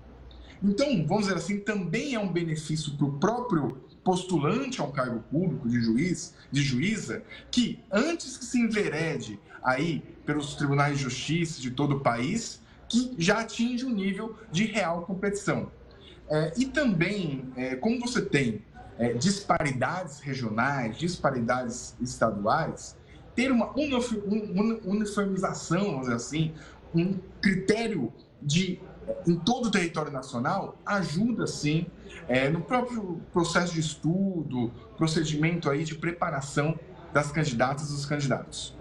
[0.65, 5.21] Então, vamos dizer assim, também é um benefício para o próprio postulante a um cargo
[5.31, 11.61] público de juiz, de juíza, que antes que se enverede aí pelos tribunais de justiça
[11.61, 15.71] de todo o país, que já atinge um nível de real competição.
[16.31, 18.63] É, e também, é, como você tem
[18.99, 22.97] é, disparidades regionais, disparidades estaduais,
[23.35, 26.55] ter uma uniformização, vamos dizer assim,
[26.95, 28.79] um critério de
[29.27, 31.87] em todo o território nacional ajuda sim
[32.29, 36.79] é, no próprio processo de estudo, procedimento aí de preparação
[37.13, 38.77] das candidatas e dos candidatos.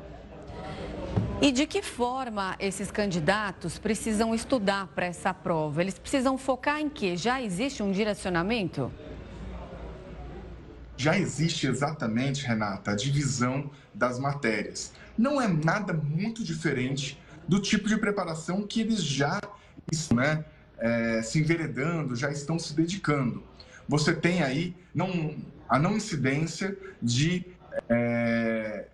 [1.41, 5.81] E de que forma esses candidatos precisam estudar para essa prova?
[5.81, 7.17] Eles precisam focar em quê?
[7.17, 8.91] Já existe um direcionamento?
[10.95, 14.93] Já existe exatamente, Renata, a divisão das matérias.
[15.17, 19.39] Não é nada muito diferente do tipo de preparação que eles já
[19.91, 20.45] estão né,
[20.77, 23.43] é, se enveredando, já estão se dedicando.
[23.87, 25.35] Você tem aí não,
[25.67, 27.45] a não incidência de
[27.89, 28.87] é,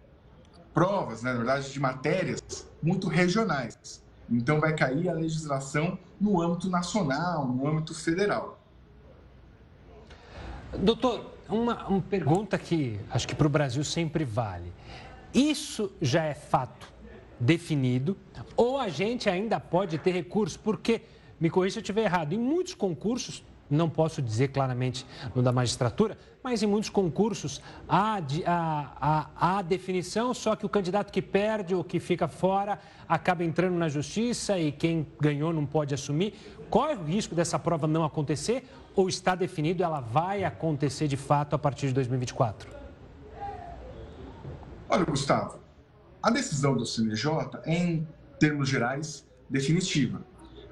[0.73, 4.03] provas, né, na verdade, de matérias muito regionais.
[4.29, 8.59] Então, vai cair a legislação no âmbito nacional, no âmbito federal.
[10.77, 14.71] Doutor, uma, uma pergunta que acho que para o Brasil sempre vale.
[15.33, 16.98] Isso já é fato
[17.39, 18.17] definido
[18.55, 20.59] ou a gente ainda pode ter recurso?
[20.59, 21.01] Porque,
[21.39, 25.51] me corrija se eu estiver errado, em muitos concursos não posso dizer claramente no da
[25.51, 31.21] magistratura, mas em muitos concursos há, há, há, há, definição, só que o candidato que
[31.21, 36.33] perde ou que fica fora acaba entrando na justiça e quem ganhou não pode assumir.
[36.69, 41.17] Qual é o risco dessa prova não acontecer ou está definido, ela vai acontecer de
[41.17, 42.69] fato a partir de 2024?
[44.89, 45.59] Olha, Gustavo,
[46.21, 47.31] a decisão do CNJ
[47.63, 48.07] é, em
[48.39, 50.21] termos gerais, definitiva.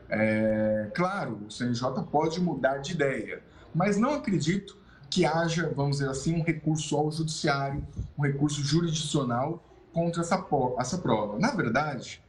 [0.10, 3.42] É, claro, o CNJ pode mudar de ideia,
[3.74, 4.78] mas não acredito
[5.10, 7.86] que haja, vamos dizer assim, um recurso ao judiciário,
[8.18, 10.46] um recurso jurisdicional contra essa,
[10.80, 11.40] essa prova.
[11.40, 12.22] Na verdade,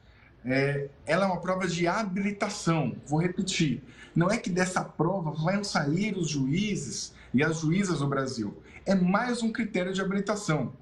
[0.45, 2.97] é, ela é uma prova de habilitação.
[3.07, 3.83] Vou repetir:
[4.15, 8.57] não é que dessa prova vão sair os juízes e as juízas do Brasil.
[8.87, 10.73] É mais um critério de habilitação.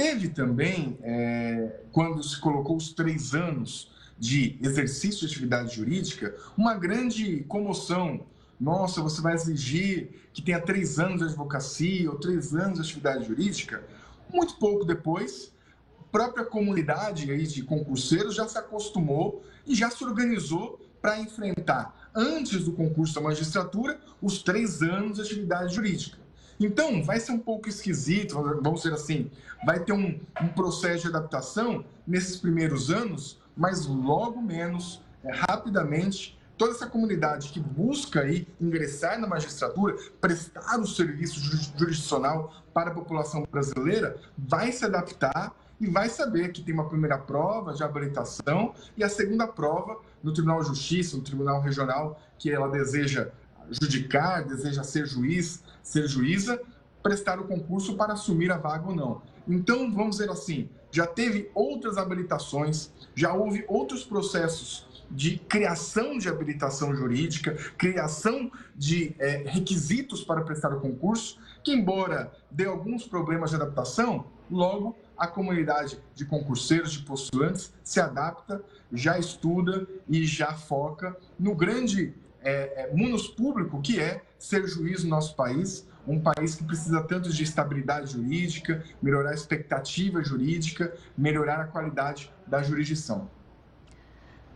[0.00, 6.72] Teve também, é, quando se colocou os três anos de exercício de atividade jurídica, uma
[6.72, 8.24] grande comoção.
[8.58, 13.26] Nossa, você vai exigir que tenha três anos de advocacia ou três anos de atividade
[13.26, 13.84] jurídica?
[14.32, 15.52] Muito pouco depois,
[15.98, 22.10] a própria comunidade aí de concurseiros já se acostumou e já se organizou para enfrentar,
[22.14, 26.19] antes do concurso da magistratura, os três anos de atividade jurídica.
[26.60, 29.30] Então, vai ser um pouco esquisito, vamos dizer assim,
[29.64, 36.38] vai ter um, um processo de adaptação nesses primeiros anos, mas logo menos, é, rapidamente,
[36.58, 41.40] toda essa comunidade que busca aí ingressar na magistratura, prestar o serviço
[41.78, 47.16] jurisdicional para a população brasileira, vai se adaptar e vai saber que tem uma primeira
[47.16, 52.50] prova de habilitação e a segunda prova no Tribunal de Justiça, no Tribunal Regional, que
[52.50, 53.30] ela deseja
[53.70, 56.60] judicar, deseja ser juiz, ser juíza,
[57.02, 59.22] prestar o concurso para assumir a vaga ou não.
[59.48, 66.28] Então, vamos dizer assim, já teve outras habilitações, já houve outros processos de criação de
[66.28, 73.50] habilitação jurídica, criação de é, requisitos para prestar o concurso, que, embora dê alguns problemas
[73.50, 78.62] de adaptação, logo a comunidade de concurseiros, de postulantes, se adapta,
[78.92, 85.04] já estuda e já foca no grande é, é, munus público que é ser juiz
[85.04, 90.94] no nosso país, um país que precisa tanto de estabilidade jurídica, melhorar a expectativa jurídica,
[91.16, 93.28] melhorar a qualidade da jurisdição.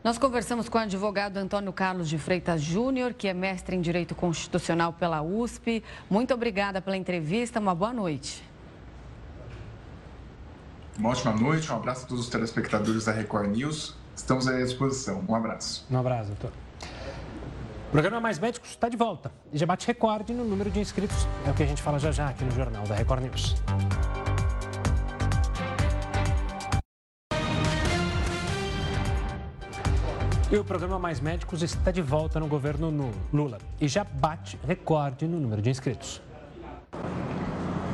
[0.02, 4.14] Nós conversamos com o advogado Antônio Carlos de Freitas Júnior, que é mestre em Direito
[4.14, 5.82] Constitucional pela USP.
[6.10, 8.44] Muito obrigada pela entrevista, uma boa noite.
[10.98, 13.96] Uma ótima noite, um abraço a todos os telespectadores da Record News.
[14.14, 15.24] Estamos à disposição.
[15.26, 15.86] Um abraço.
[15.90, 16.63] Um abraço, doutor.
[17.94, 21.28] O programa Mais Médicos está de volta e já bate recorde no número de inscritos.
[21.46, 23.54] É o que a gente fala já já aqui no Jornal da Record News.
[30.50, 35.28] E o programa Mais Médicos está de volta no governo Lula e já bate recorde
[35.28, 36.20] no número de inscritos.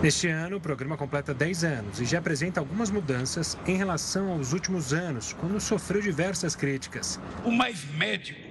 [0.03, 4.55] Neste ano, o programa completa 10 anos e já apresenta algumas mudanças em relação aos
[4.55, 7.21] últimos anos, quando sofreu diversas críticas.
[7.45, 8.50] O mais médico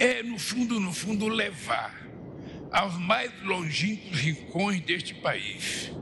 [0.00, 1.94] é, no fundo, no fundo, levar
[2.72, 5.92] aos mais longínquos rincões deste país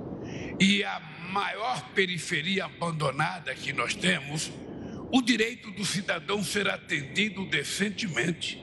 [0.60, 1.00] e a
[1.32, 4.52] maior periferia abandonada que nós temos,
[5.12, 8.62] o direito do cidadão ser atendido decentemente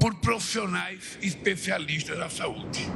[0.00, 2.86] por profissionais especialistas da saúde.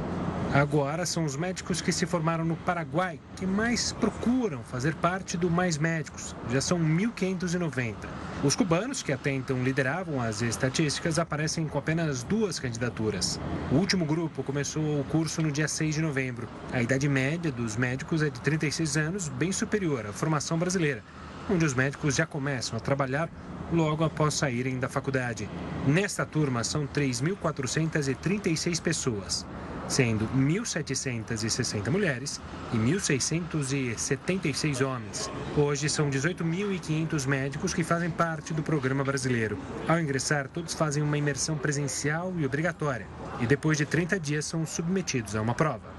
[0.53, 5.49] Agora são os médicos que se formaram no Paraguai que mais procuram fazer parte do
[5.49, 6.35] Mais Médicos.
[6.51, 7.95] Já são 1.590.
[8.43, 13.39] Os cubanos, que até então lideravam as estatísticas, aparecem com apenas duas candidaturas.
[13.71, 16.47] O último grupo começou o curso no dia 6 de novembro.
[16.71, 21.03] A idade média dos médicos é de 36 anos, bem superior à formação brasileira,
[21.49, 23.27] onde os médicos já começam a trabalhar
[23.71, 25.49] logo após saírem da faculdade.
[25.87, 29.43] Nesta turma são 3.436 pessoas
[29.87, 32.41] sendo 1.760 mulheres
[32.73, 35.29] e 1.676 homens.
[35.57, 39.57] Hoje são 18.500 médicos que fazem parte do programa brasileiro.
[39.87, 43.07] Ao ingressar, todos fazem uma imersão presencial e obrigatória
[43.39, 45.91] e depois de 30 dias são submetidos a uma prova.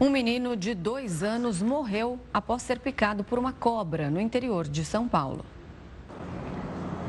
[0.00, 4.84] Um menino de dois anos morreu após ser picado por uma cobra no interior de
[4.84, 5.44] São Paulo.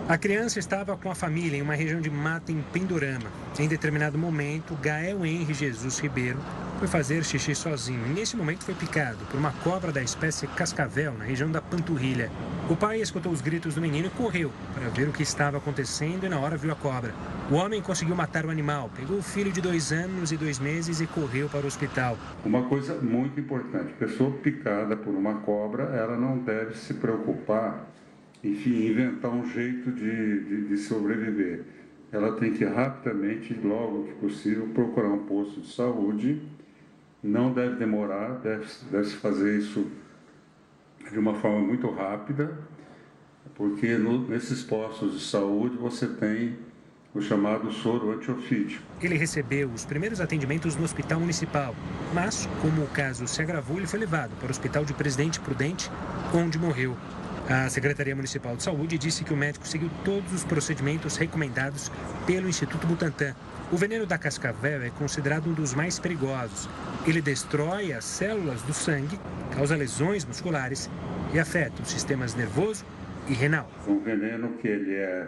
[0.09, 3.31] A criança estava com a família em uma região de mata em Pindorama.
[3.57, 6.39] Em determinado momento, Gael Henri Jesus Ribeiro
[6.77, 11.23] foi fazer xixi sozinho nesse momento, foi picado por uma cobra da espécie cascavel na
[11.23, 12.29] região da panturrilha.
[12.69, 16.25] O pai escutou os gritos do menino e correu para ver o que estava acontecendo
[16.25, 17.13] e, na hora, viu a cobra.
[17.49, 20.99] O homem conseguiu matar o animal, pegou o filho de dois anos e dois meses
[20.99, 22.17] e correu para o hospital.
[22.43, 27.87] Uma coisa muito importante: pessoa picada por uma cobra, ela não deve se preocupar
[28.43, 31.63] enfim, inventar um jeito de, de, de, sobreviver.
[32.11, 36.41] Ela tem que rapidamente, logo que possível, procurar um posto de saúde.
[37.23, 39.89] Não deve demorar, deve, deve fazer isso
[41.09, 42.57] de uma forma muito rápida,
[43.55, 46.57] porque no, nesses postos de saúde você tem
[47.13, 48.83] o chamado soro antiofídico.
[49.01, 51.75] Ele recebeu os primeiros atendimentos no hospital municipal,
[52.13, 55.89] mas, como o caso se agravou, ele foi levado para o hospital de Presidente Prudente,
[56.33, 56.97] onde morreu.
[57.49, 61.91] A Secretaria Municipal de Saúde disse que o médico seguiu todos os procedimentos recomendados
[62.25, 63.35] pelo Instituto Butantan.
[63.69, 66.69] O veneno da cascavel é considerado um dos mais perigosos.
[67.05, 69.19] Ele destrói as células do sangue,
[69.53, 70.89] causa lesões musculares
[71.33, 72.85] e afeta os sistemas nervoso
[73.27, 73.69] e renal.
[73.85, 75.27] Um veneno que ele é,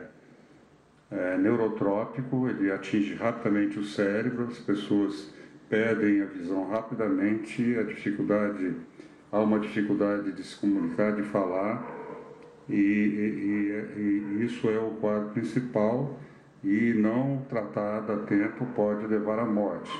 [1.11, 5.33] é neurotrópico, ele atinge rapidamente o cérebro, as pessoas
[5.69, 8.73] perdem a visão rapidamente, a dificuldade,
[9.33, 11.94] há uma dificuldade de se comunicar, de falar
[12.69, 16.17] e, e, e, isso é o quadro principal
[16.63, 19.91] e não tratado a tempo pode levar à morte.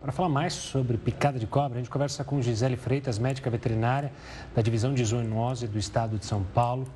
[0.00, 4.10] Para falar mais sobre picada de cobra, a gente conversa com Gisele Freitas, médica veterinária
[4.54, 6.88] da Divisão de Zoonose do Estado de São Paulo.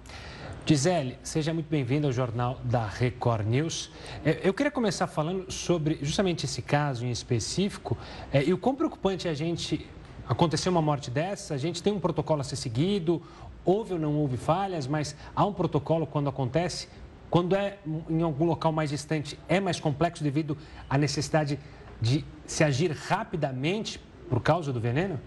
[0.64, 3.92] Gisele, seja muito bem-vinda ao Jornal da Record News.
[4.24, 7.96] É, eu queria começar falando sobre justamente esse caso em específico
[8.32, 9.88] é, e o quão preocupante é a gente
[10.28, 13.22] acontecer uma morte dessa, a gente tem um protocolo a ser seguido,
[13.66, 16.88] houve ou não houve falhas, mas há um protocolo quando acontece.
[17.28, 20.56] Quando é em algum local mais distante, é mais complexo devido
[20.88, 21.58] à necessidade
[22.00, 25.20] de se agir rapidamente por causa do veneno?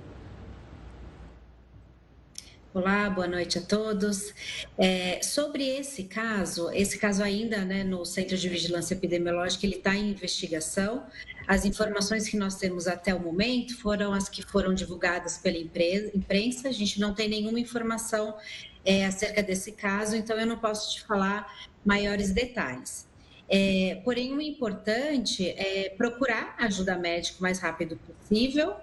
[2.71, 4.31] Olá, boa noite a todos.
[4.77, 9.95] É, sobre esse caso, esse caso ainda né, no Centro de Vigilância Epidemiológica, ele está
[9.95, 11.03] em investigação.
[11.47, 16.69] As informações que nós temos até o momento foram as que foram divulgadas pela imprensa.
[16.69, 18.37] A gente não tem nenhuma informação
[18.85, 21.51] é, acerca desse caso, então eu não posso te falar
[21.83, 23.07] maiores detalhes.
[23.49, 28.75] É, porém, o importante é procurar ajuda médica o mais rápido possível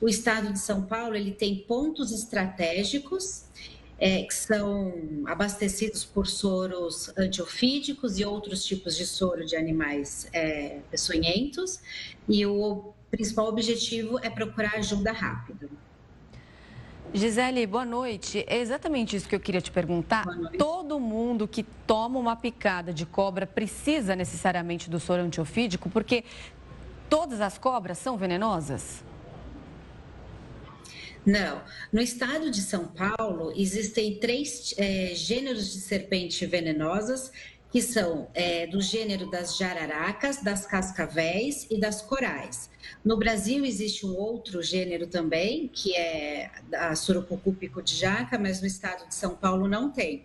[0.00, 3.44] o estado de São Paulo ele tem pontos estratégicos
[4.00, 4.94] é, que são
[5.26, 11.80] abastecidos por soros antiofídicos e outros tipos de soro de animais é, peçonhentos.
[12.26, 15.68] E o principal objetivo é procurar ajuda rápida.
[17.12, 18.44] Gisele, boa noite.
[18.46, 20.24] É exatamente isso que eu queria te perguntar.
[20.56, 26.24] Todo mundo que toma uma picada de cobra precisa necessariamente do soro antiofídico, porque
[27.10, 29.02] todas as cobras são venenosas?
[31.24, 31.62] Não.
[31.92, 37.30] No estado de São Paulo, existem três é, gêneros de serpente venenosas,
[37.70, 42.68] que são é, do gênero das jararacas, das cascavéis e das corais.
[43.04, 48.60] No Brasil existe um outro gênero também, que é a surucucu pico de jaca, mas
[48.60, 50.24] no estado de São Paulo não tem.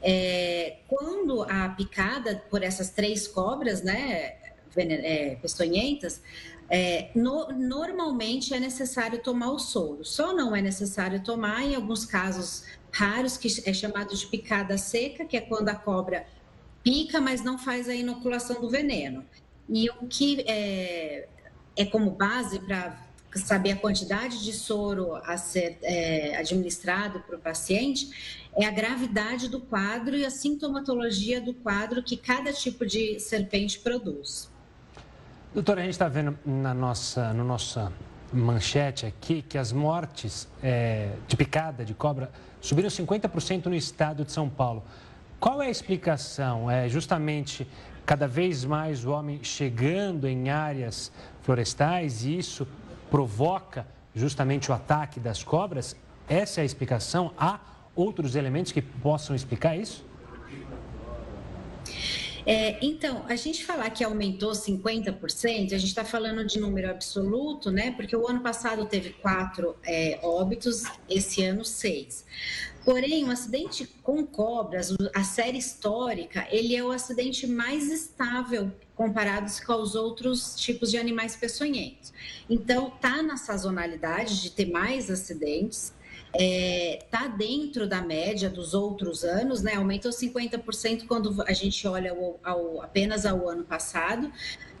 [0.00, 4.36] É, quando a picada por essas três cobras, né,
[4.76, 6.22] é, peçonhentas,
[6.70, 10.04] é, no, normalmente é necessário tomar o soro.
[10.04, 15.24] Só não é necessário tomar em alguns casos raros, que é chamado de picada seca,
[15.24, 16.26] que é quando a cobra
[16.82, 19.24] pica, mas não faz a inoculação do veneno.
[19.68, 21.28] E o que é,
[21.76, 27.38] é como base para saber a quantidade de soro a ser é, administrado para o
[27.38, 33.20] paciente é a gravidade do quadro e a sintomatologia do quadro que cada tipo de
[33.20, 34.50] serpente produz.
[35.54, 37.90] Doutora, a gente está vendo na nossa, no nossa
[38.30, 42.30] manchete aqui que as mortes é, de picada de cobra
[42.60, 44.84] subiram 50% no estado de São Paulo.
[45.40, 46.70] Qual é a explicação?
[46.70, 47.66] É justamente
[48.04, 52.68] cada vez mais o homem chegando em áreas florestais e isso
[53.10, 55.96] provoca justamente o ataque das cobras?
[56.28, 57.32] Essa é a explicação?
[57.38, 57.58] Há
[57.96, 60.04] outros elementos que possam explicar isso?
[62.50, 67.70] É, então, a gente falar que aumentou 50%, a gente está falando de número absoluto,
[67.70, 67.90] né?
[67.90, 72.24] Porque o ano passado teve quatro é, óbitos, esse ano seis.
[72.86, 79.52] Porém, o acidente com cobras, a série histórica, ele é o acidente mais estável comparado
[79.66, 82.14] com os outros tipos de animais peçonhentos.
[82.48, 85.92] Então, tá na sazonalidade de ter mais acidentes,
[86.34, 89.74] está é, dentro da média dos outros anos, né?
[89.74, 94.30] Aumentou 50% quando a gente olha ao, ao, apenas ao ano passado,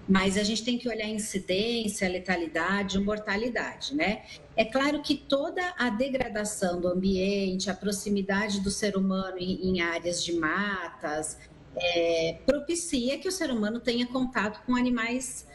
[0.08, 4.22] mas a gente tem que olhar a incidência, letalidade, mortalidade, né?
[4.56, 9.80] É claro que toda a degradação do ambiente, a proximidade do ser humano em, em
[9.80, 11.38] áreas de matas,
[11.76, 15.46] é, propicia que o ser humano tenha contato com animais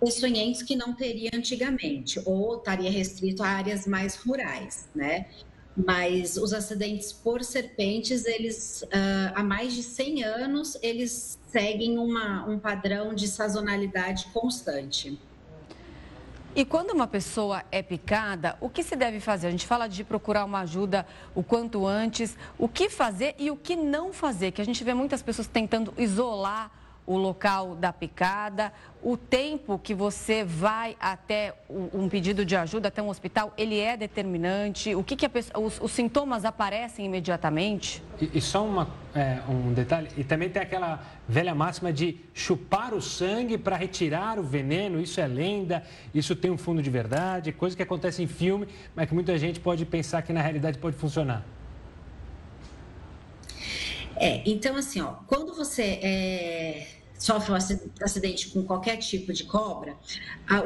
[0.00, 5.26] peçonhentos que não teria antigamente, ou estaria restrito a áreas mais rurais, né?
[5.76, 12.46] Mas os acidentes por serpentes, eles, uh, há mais de 100 anos, eles seguem uma,
[12.46, 15.18] um padrão de sazonalidade constante.
[16.56, 19.48] E quando uma pessoa é picada, o que se deve fazer?
[19.48, 22.36] A gente fala de procurar uma ajuda o quanto antes.
[22.56, 24.52] O que fazer e o que não fazer?
[24.52, 26.70] Que a gente vê muitas pessoas tentando isolar
[27.06, 33.02] o local da picada, o tempo que você vai até um pedido de ajuda, até
[33.02, 34.94] um hospital, ele é determinante?
[34.94, 38.02] O que, que pessoa, os, os, sintomas aparecem imediatamente?
[38.18, 42.94] E, e só uma, é, um detalhe, e também tem aquela velha máxima de chupar
[42.94, 45.82] o sangue para retirar o veneno, isso é lenda,
[46.14, 49.60] isso tem um fundo de verdade, coisa que acontece em filme, mas que muita gente
[49.60, 51.44] pode pensar que na realidade pode funcionar.
[54.24, 56.86] É, então assim, ó, quando você é,
[57.18, 57.54] sofre um
[58.02, 59.94] acidente com qualquer tipo de cobra,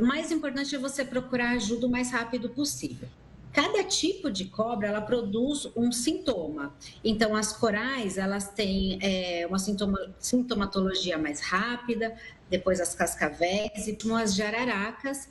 [0.00, 3.08] o mais importante é você procurar ajuda o mais rápido possível.
[3.52, 6.72] Cada tipo de cobra ela produz um sintoma.
[7.02, 12.14] Então, as corais elas têm é, uma sintoma, sintomatologia mais rápida,
[12.48, 15.28] depois as cascavéis e as jararacas,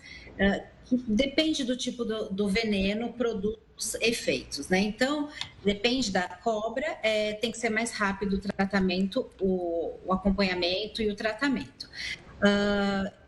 [0.92, 3.58] depende do tipo do, do veneno, produz
[4.02, 4.80] efeitos, né?
[4.80, 5.30] Então,
[5.64, 11.10] depende da cobra, é, tem que ser mais rápido o tratamento, o, o acompanhamento e
[11.10, 11.90] o tratamento.
[12.38, 13.27] Uh,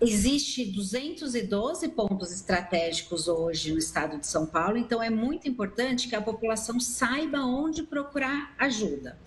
[0.00, 6.14] Existe 212 pontos estratégicos hoje no estado de São Paulo, então é muito importante que
[6.14, 9.18] a população saiba onde procurar ajuda.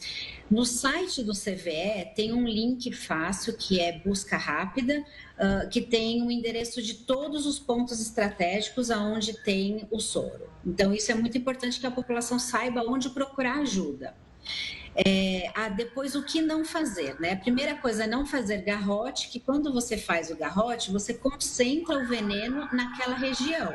[0.50, 6.22] No site do CVE tem um link fácil que é busca rápida, uh, que tem
[6.22, 10.50] o um endereço de todos os pontos estratégicos aonde tem o soro.
[10.66, 14.16] Então isso é muito importante que a população saiba onde procurar ajuda.
[15.06, 17.34] É, depois, o que não fazer, né?
[17.34, 21.98] A primeira coisa é não fazer garrote, que quando você faz o garrote, você concentra
[21.98, 23.74] o veneno naquela região.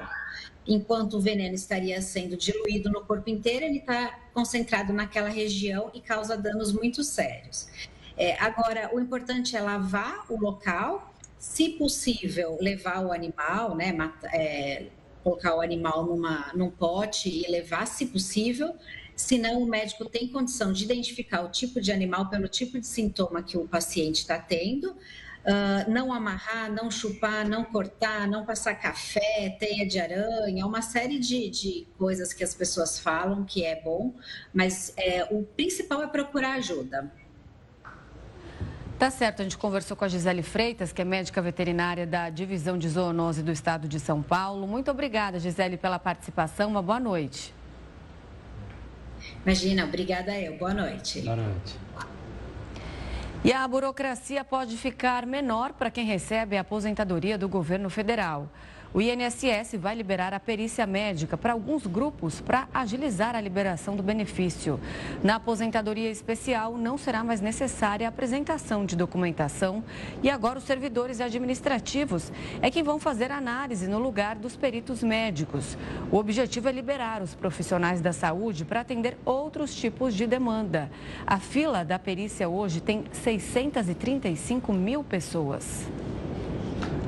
[0.66, 6.00] Enquanto o veneno estaria sendo diluído no corpo inteiro, ele está concentrado naquela região e
[6.00, 7.68] causa danos muito sérios.
[8.16, 13.94] É, agora, o importante é lavar o local, se possível, levar o animal, né?
[14.32, 14.86] é,
[15.22, 18.74] colocar o animal numa, num pote e levar, se possível
[19.16, 23.42] senão o médico tem condição de identificar o tipo de animal pelo tipo de sintoma
[23.42, 29.56] que o paciente está tendo, uh, não amarrar, não chupar, não cortar, não passar café,
[29.58, 34.14] teia de aranha, uma série de, de coisas que as pessoas falam que é bom,
[34.52, 37.12] mas é, o principal é procurar ajuda.
[38.98, 42.78] Tá certo, a gente conversou com a Gisele Freitas, que é médica veterinária da Divisão
[42.78, 44.68] de Zoonose do Estado de São Paulo.
[44.68, 46.70] Muito obrigada, Gisele, pela participação.
[46.70, 47.52] Uma boa noite.
[49.44, 50.56] Imagina, obrigada eu.
[50.56, 51.20] Boa noite.
[51.20, 51.76] Boa noite.
[53.44, 58.48] E a burocracia pode ficar menor para quem recebe a aposentadoria do governo federal.
[58.94, 64.04] O INSS vai liberar a perícia médica para alguns grupos para agilizar a liberação do
[64.04, 64.78] benefício.
[65.20, 69.82] Na aposentadoria especial, não será mais necessária a apresentação de documentação
[70.22, 72.32] e agora os servidores administrativos
[72.62, 75.76] é quem vão fazer análise no lugar dos peritos médicos.
[76.12, 80.88] O objetivo é liberar os profissionais da saúde para atender outros tipos de demanda.
[81.26, 85.84] A fila da perícia hoje tem 635 mil pessoas.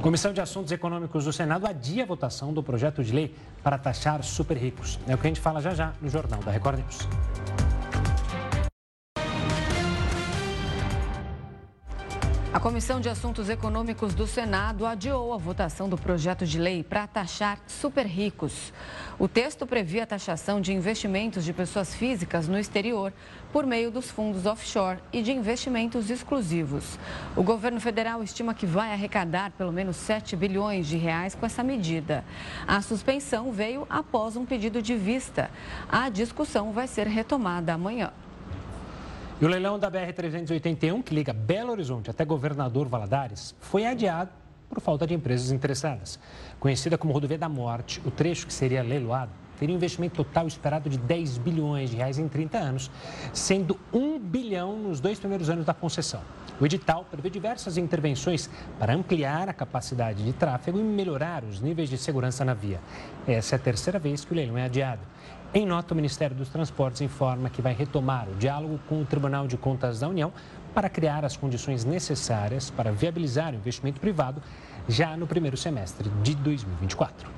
[0.07, 4.23] Comissão de Assuntos Econômicos do Senado adia a votação do projeto de lei para taxar
[4.23, 5.01] super ricos.
[5.09, 7.09] É o que a gente fala já já no Jornal da Record News.
[12.57, 17.07] A Comissão de Assuntos Econômicos do Senado adiou a votação do projeto de lei para
[17.07, 18.73] taxar super ricos.
[19.19, 23.13] O texto previa a taxação de investimentos de pessoas físicas no exterior
[23.57, 26.99] por meio dos fundos offshore e de investimentos exclusivos.
[27.35, 31.65] O governo federal estima que vai arrecadar pelo menos 7 bilhões de reais com essa
[31.65, 32.23] medida.
[32.69, 35.51] A suspensão veio após um pedido de vista.
[35.89, 38.13] A discussão vai ser retomada amanhã.
[39.41, 44.33] E o leilão da BR-381, que liga Belo Horizonte até Governador Valadares, foi adiado
[44.69, 46.19] por falta de empresas interessadas.
[46.61, 50.89] Conhecida como Rodovia da Morte, o trecho que seria leiloado teria um investimento total esperado
[50.89, 52.91] de 10 bilhões de reais em 30 anos,
[53.33, 56.21] sendo 1 bilhão nos dois primeiros anos da concessão.
[56.59, 58.49] O edital prevê diversas intervenções
[58.79, 62.81] para ampliar a capacidade de tráfego e melhorar os níveis de segurança na via.
[63.27, 65.03] Essa é a terceira vez que o leilão é adiado.
[65.53, 69.47] Em nota, o Ministério dos Transportes informa que vai retomar o diálogo com o Tribunal
[69.47, 70.33] de Contas da União
[70.75, 74.43] para criar as condições necessárias para viabilizar o investimento privado
[74.89, 77.36] já no primeiro semestre de 2024.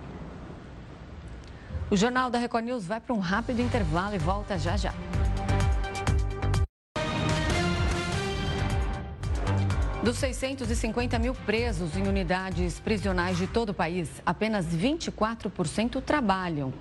[1.91, 4.93] O Jornal da Record News vai para um rápido intervalo e volta já já.
[10.09, 16.73] Dos 650 mil presos em unidades prisionais de todo o país, apenas 24% trabalham.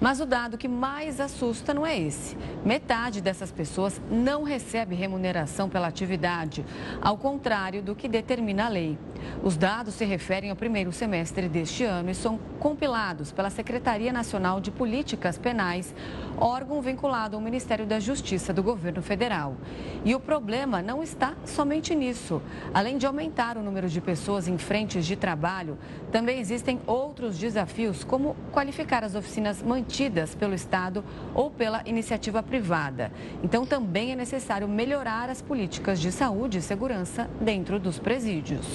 [0.00, 2.38] Mas o dado que mais assusta não é esse.
[2.64, 6.64] Metade dessas pessoas não recebe remuneração pela atividade,
[7.02, 8.98] ao contrário do que determina a lei.
[9.42, 14.58] Os dados se referem ao primeiro semestre deste ano e são compilados pela Secretaria Nacional
[14.58, 15.94] de Políticas Penais,
[16.38, 19.54] órgão vinculado ao Ministério da Justiça do governo federal.
[20.02, 22.40] E o problema não está somente nisso.
[22.72, 25.76] Além de aumentar o número de pessoas em frentes de trabalho,
[26.12, 31.04] também existem outros desafios, como qualificar as oficinas mantidas pelo Estado
[31.34, 33.10] ou pela iniciativa privada.
[33.42, 38.66] Então, também é necessário melhorar as políticas de saúde e segurança dentro dos presídios.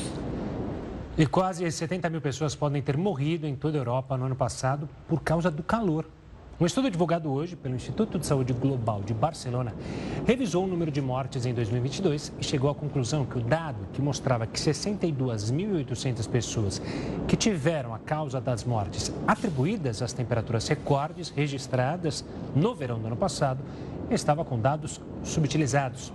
[1.18, 4.90] E quase 70 mil pessoas podem ter morrido em toda a Europa no ano passado
[5.08, 6.06] por causa do calor.
[6.58, 9.76] Um estudo divulgado hoje pelo Instituto de Saúde Global de Barcelona
[10.26, 14.02] revisou o número de mortes em 2022 e chegou à conclusão que o dado que
[14.02, 16.82] mostrava que 62.800 pessoas
[17.28, 22.24] que tiveram a causa das mortes atribuídas às temperaturas recordes registradas
[22.56, 23.60] no verão do ano passado
[24.10, 26.14] estava com dados subutilizados.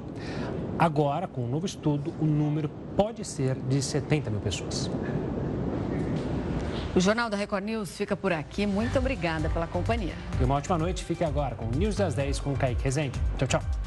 [0.78, 4.90] Agora, com o um novo estudo, o número pode ser de 70 mil pessoas.
[6.94, 8.66] O Jornal da Record News fica por aqui.
[8.66, 10.14] Muito obrigada pela companhia.
[10.40, 11.04] E uma ótima noite.
[11.04, 13.18] Fique agora com o News das 10 com o Kaique Rezende.
[13.38, 13.79] Tchau, tchau.